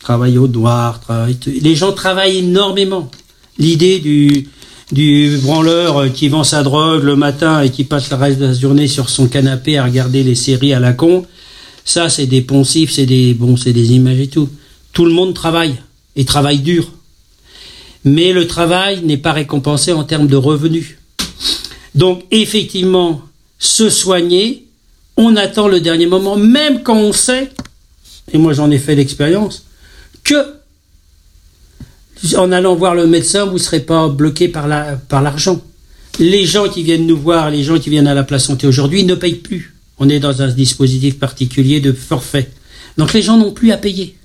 Travail 0.00 0.38
au 0.38 0.46
noir, 0.46 1.00
travail... 1.00 1.36
les 1.46 1.74
gens 1.74 1.92
travaillent 1.92 2.38
énormément. 2.38 3.10
L'idée 3.58 3.98
du, 3.98 4.48
branleur 5.42 6.12
qui 6.12 6.28
vend 6.28 6.44
sa 6.44 6.62
drogue 6.62 7.02
le 7.02 7.16
matin 7.16 7.62
et 7.62 7.70
qui 7.70 7.84
passe 7.84 8.10
le 8.10 8.16
reste 8.16 8.38
de 8.38 8.46
la 8.46 8.54
journée 8.54 8.88
sur 8.88 9.08
son 9.08 9.26
canapé 9.26 9.78
à 9.78 9.84
regarder 9.84 10.22
les 10.22 10.34
séries 10.34 10.74
à 10.74 10.80
la 10.80 10.92
con, 10.92 11.26
ça 11.84 12.08
c'est 12.08 12.26
des 12.26 12.42
poncifs, 12.42 12.92
c'est 12.92 13.06
des 13.06 13.34
bon, 13.34 13.56
c'est 13.56 13.72
des 13.72 13.92
images 13.92 14.20
et 14.20 14.28
tout. 14.28 14.48
Tout 14.92 15.04
le 15.04 15.12
monde 15.12 15.34
travaille 15.34 15.76
et 16.16 16.24
travaille 16.24 16.60
dur 16.60 16.90
mais 18.04 18.32
le 18.32 18.46
travail 18.46 19.02
n'est 19.02 19.16
pas 19.16 19.32
récompensé 19.32 19.92
en 19.92 20.04
termes 20.04 20.26
de 20.26 20.36
revenus. 20.36 20.96
Donc 21.94 22.22
effectivement, 22.30 23.22
se 23.58 23.88
soigner, 23.88 24.66
on 25.16 25.36
attend 25.36 25.68
le 25.68 25.80
dernier 25.80 26.06
moment, 26.06 26.36
même 26.36 26.82
quand 26.82 26.96
on 26.96 27.12
sait, 27.12 27.50
et 28.32 28.38
moi 28.38 28.52
j'en 28.52 28.70
ai 28.70 28.78
fait 28.78 28.94
l'expérience, 28.94 29.64
que 30.22 30.54
en 32.36 32.52
allant 32.52 32.74
voir 32.74 32.94
le 32.94 33.06
médecin, 33.06 33.44
vous 33.44 33.54
ne 33.54 33.58
serez 33.58 33.80
pas 33.80 34.08
bloqué 34.08 34.48
par 34.48 34.66
l'argent. 34.66 35.52
La, 35.52 35.58
par 35.58 36.20
les 36.20 36.46
gens 36.46 36.68
qui 36.68 36.82
viennent 36.82 37.06
nous 37.06 37.18
voir, 37.18 37.50
les 37.50 37.64
gens 37.64 37.78
qui 37.78 37.90
viennent 37.90 38.06
à 38.06 38.14
la 38.14 38.22
place 38.22 38.44
santé 38.44 38.66
aujourd'hui 38.66 39.04
ne 39.04 39.14
payent 39.14 39.34
plus. 39.34 39.73
On 40.04 40.10
est 40.10 40.20
dans 40.20 40.42
un 40.42 40.48
dispositif 40.48 41.18
particulier 41.18 41.80
de 41.80 41.90
forfait. 41.90 42.50
Donc 42.98 43.14
les 43.14 43.22
gens 43.22 43.38
n'ont 43.38 43.52
plus 43.52 43.72
à 43.72 43.78
payer. 43.78 44.18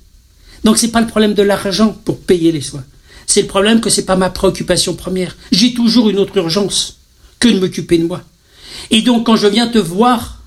Donc 0.62 0.76
c'est 0.76 0.90
pas 0.90 1.00
le 1.00 1.06
problème 1.06 1.32
de 1.32 1.42
l'argent 1.42 1.96
pour 2.04 2.20
payer 2.20 2.52
les 2.52 2.60
soins. 2.60 2.84
C'est 3.26 3.40
le 3.40 3.48
problème 3.48 3.80
que 3.80 3.88
c'est 3.88 4.04
pas 4.04 4.16
ma 4.16 4.28
préoccupation 4.28 4.94
première. 4.94 5.34
J'ai 5.52 5.72
toujours 5.72 6.10
une 6.10 6.18
autre 6.18 6.36
urgence 6.36 6.98
que 7.38 7.48
de 7.48 7.58
m'occuper 7.58 7.96
de 7.96 8.04
moi. 8.04 8.22
Et 8.90 9.00
donc 9.00 9.24
quand 9.24 9.36
je 9.36 9.46
viens 9.46 9.68
te 9.68 9.78
voir, 9.78 10.42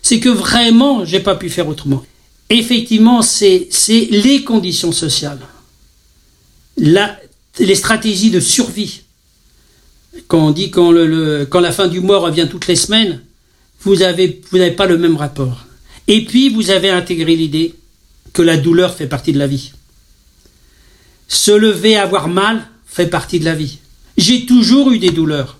c'est 0.00 0.20
que 0.20 0.28
vraiment 0.28 1.04
j'ai 1.04 1.18
pas 1.18 1.34
pu 1.34 1.50
faire 1.50 1.66
autrement. 1.66 2.04
Effectivement, 2.48 3.20
c'est 3.20 3.68
les 3.90 4.44
conditions 4.44 4.92
sociales, 4.92 5.40
la, 6.76 7.18
les 7.58 7.74
stratégies 7.74 8.30
de 8.30 8.38
survie. 8.38 9.00
Quand 10.28 10.46
on 10.46 10.50
dit 10.52 10.70
quand 10.70 10.92
le, 10.92 11.48
quand 11.50 11.58
la 11.58 11.72
fin 11.72 11.88
du 11.88 11.98
mois 11.98 12.20
revient 12.20 12.46
toutes 12.48 12.68
les 12.68 12.76
semaines, 12.76 13.22
vous 13.80 14.02
avez 14.02 14.40
vous 14.50 14.58
n'avez 14.58 14.72
pas 14.72 14.86
le 14.86 14.98
même 14.98 15.16
rapport. 15.16 15.66
Et 16.06 16.24
puis 16.24 16.48
vous 16.48 16.70
avez 16.70 16.90
intégré 16.90 17.36
l'idée 17.36 17.74
que 18.32 18.42
la 18.42 18.56
douleur 18.56 18.94
fait 18.94 19.06
partie 19.06 19.32
de 19.32 19.38
la 19.38 19.46
vie. 19.46 19.72
Se 21.28 21.50
lever, 21.50 21.96
avoir 21.96 22.28
mal, 22.28 22.66
fait 22.86 23.06
partie 23.06 23.38
de 23.38 23.44
la 23.44 23.54
vie. 23.54 23.78
J'ai 24.16 24.46
toujours 24.46 24.90
eu 24.90 24.98
des 24.98 25.10
douleurs. 25.10 25.58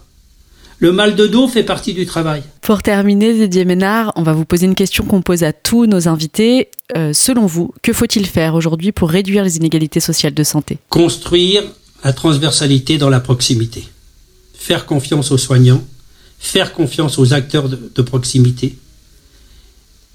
Le 0.81 0.93
mal 0.93 1.17
de 1.17 1.27
dos 1.27 1.49
fait 1.49 1.65
partie 1.65 1.93
du 1.93 2.07
travail. 2.07 2.43
Pour 2.63 2.83
terminer, 2.83 3.35
Didier 3.35 3.65
Ménard, 3.65 4.13
on 4.15 4.23
va 4.23 4.33
vous 4.33 4.45
poser 4.45 4.67
une 4.67 4.77
question 4.77 5.05
qu'on 5.05 5.23
pose 5.23 5.43
à 5.43 5.53
tous 5.53 5.87
nos 5.87 6.07
invités. 6.07 6.69
Euh, 6.97 7.13
selon 7.13 7.47
vous, 7.47 7.73
que 7.83 7.93
faut-il 7.93 8.27
faire 8.27 8.55
aujourd'hui 8.55 8.93
pour 8.93 9.11
réduire 9.11 9.43
les 9.43 9.57
inégalités 9.57 9.99
sociales 10.01 10.35
de 10.35 10.45
santé? 10.45 10.79
Construire 10.89 11.65
la 12.05 12.13
transversalité 12.13 12.97
dans 12.97 13.11
la 13.11 13.19
proximité. 13.19 13.89
Faire 14.55 14.87
confiance 14.87 15.33
aux 15.33 15.39
soignants, 15.39 15.83
faire 16.39 16.73
confiance 16.73 17.19
aux 17.19 17.33
acteurs 17.33 17.69
de, 17.69 18.03
proximité 18.03 18.77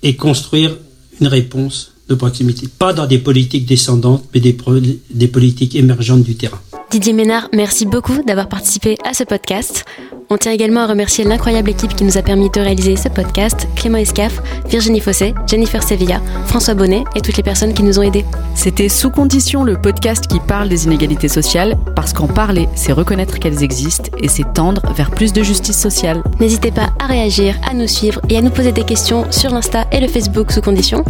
et 0.01 0.15
construire 0.15 0.75
une 1.19 1.27
réponse 1.27 1.91
de 2.09 2.15
proximité. 2.15 2.67
Pas 2.67 2.93
dans 2.93 3.07
des 3.07 3.19
politiques 3.19 3.65
descendantes, 3.65 4.25
mais 4.33 4.39
des 4.39 5.27
politiques 5.27 5.75
émergentes 5.75 6.23
du 6.23 6.35
terrain. 6.35 6.59
Didier 6.93 7.13
Ménard, 7.13 7.49
merci 7.53 7.87
beaucoup 7.87 8.21
d'avoir 8.21 8.47
participé 8.47 8.99
à 9.03 9.15
ce 9.15 9.23
podcast. 9.23 9.83
On 10.29 10.37
tient 10.37 10.51
également 10.51 10.81
à 10.81 10.87
remercier 10.87 11.23
l'incroyable 11.23 11.71
équipe 11.71 11.95
qui 11.95 12.03
nous 12.03 12.19
a 12.19 12.21
permis 12.21 12.51
de 12.51 12.59
réaliser 12.59 12.95
ce 12.97 13.09
podcast, 13.09 13.67
Clément 13.75 13.97
Escaf, 13.97 14.41
Virginie 14.69 14.99
Fossé, 14.99 15.33
Jennifer 15.47 15.81
Sevilla, 15.81 16.21
François 16.45 16.75
Bonnet 16.75 17.03
et 17.15 17.21
toutes 17.21 17.37
les 17.37 17.43
personnes 17.43 17.73
qui 17.73 17.81
nous 17.81 17.97
ont 17.97 18.03
aidés. 18.03 18.25
C'était 18.53 18.89
Sous 18.89 19.09
Condition, 19.09 19.63
le 19.63 19.75
podcast 19.75 20.27
qui 20.27 20.39
parle 20.39 20.69
des 20.69 20.85
inégalités 20.85 21.27
sociales, 21.27 21.77
parce 21.95 22.13
qu'en 22.13 22.27
parler, 22.27 22.69
c'est 22.75 22.93
reconnaître 22.93 23.39
qu'elles 23.39 23.63
existent 23.63 24.11
et 24.19 24.27
c'est 24.27 24.53
tendre 24.53 24.83
vers 24.93 25.09
plus 25.09 25.33
de 25.33 25.41
justice 25.41 25.79
sociale. 25.79 26.21
N'hésitez 26.39 26.71
pas 26.71 26.89
à 26.99 27.07
réagir, 27.07 27.55
à 27.67 27.73
nous 27.73 27.87
suivre 27.87 28.21
et 28.29 28.37
à 28.37 28.41
nous 28.41 28.51
poser 28.51 28.71
des 28.71 28.83
questions 28.83 29.25
sur 29.31 29.49
l'Insta 29.49 29.87
et 29.91 29.99
le 29.99 30.07
Facebook 30.07 30.51
Sous 30.51 30.61
Condition. 30.61 31.03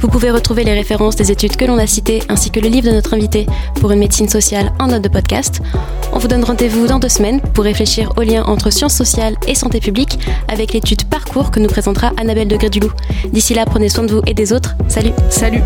Vous 0.00 0.08
pouvez 0.08 0.32
retrouver 0.32 0.64
les 0.64 0.74
références 0.74 1.14
des 1.14 1.30
études 1.30 1.56
que 1.56 1.64
l'on 1.64 1.78
a 1.78 1.86
citées 1.86 2.22
ainsi 2.28 2.50
que 2.50 2.58
le 2.58 2.68
livre 2.68 2.88
de 2.88 2.94
notre 2.94 3.14
invité 3.14 3.46
pour 3.80 3.92
une 3.92 4.00
médecine 4.00 4.28
sociale 4.28 4.72
en 4.80 4.88
note 4.88 5.02
de 5.02 5.08
podcast 5.08 5.27
on 6.12 6.18
vous 6.18 6.28
donne 6.28 6.44
rendez-vous 6.44 6.86
dans 6.86 6.98
deux 6.98 7.08
semaines 7.08 7.40
pour 7.40 7.64
réfléchir 7.64 8.12
au 8.16 8.22
lien 8.22 8.44
entre 8.44 8.70
sciences 8.70 8.94
sociales 8.94 9.34
et 9.46 9.54
santé 9.54 9.80
publique 9.80 10.18
avec 10.48 10.72
l'étude 10.72 11.04
Parcours 11.04 11.50
que 11.50 11.60
nous 11.60 11.68
présentera 11.68 12.12
Annabelle 12.16 12.48
de 12.48 12.56
Dulou. 12.68 12.90
D'ici 13.32 13.54
là, 13.54 13.64
prenez 13.66 13.88
soin 13.88 14.04
de 14.04 14.12
vous 14.12 14.22
et 14.26 14.34
des 14.34 14.52
autres. 14.52 14.74
Salut 14.88 15.12
Salut 15.28 15.62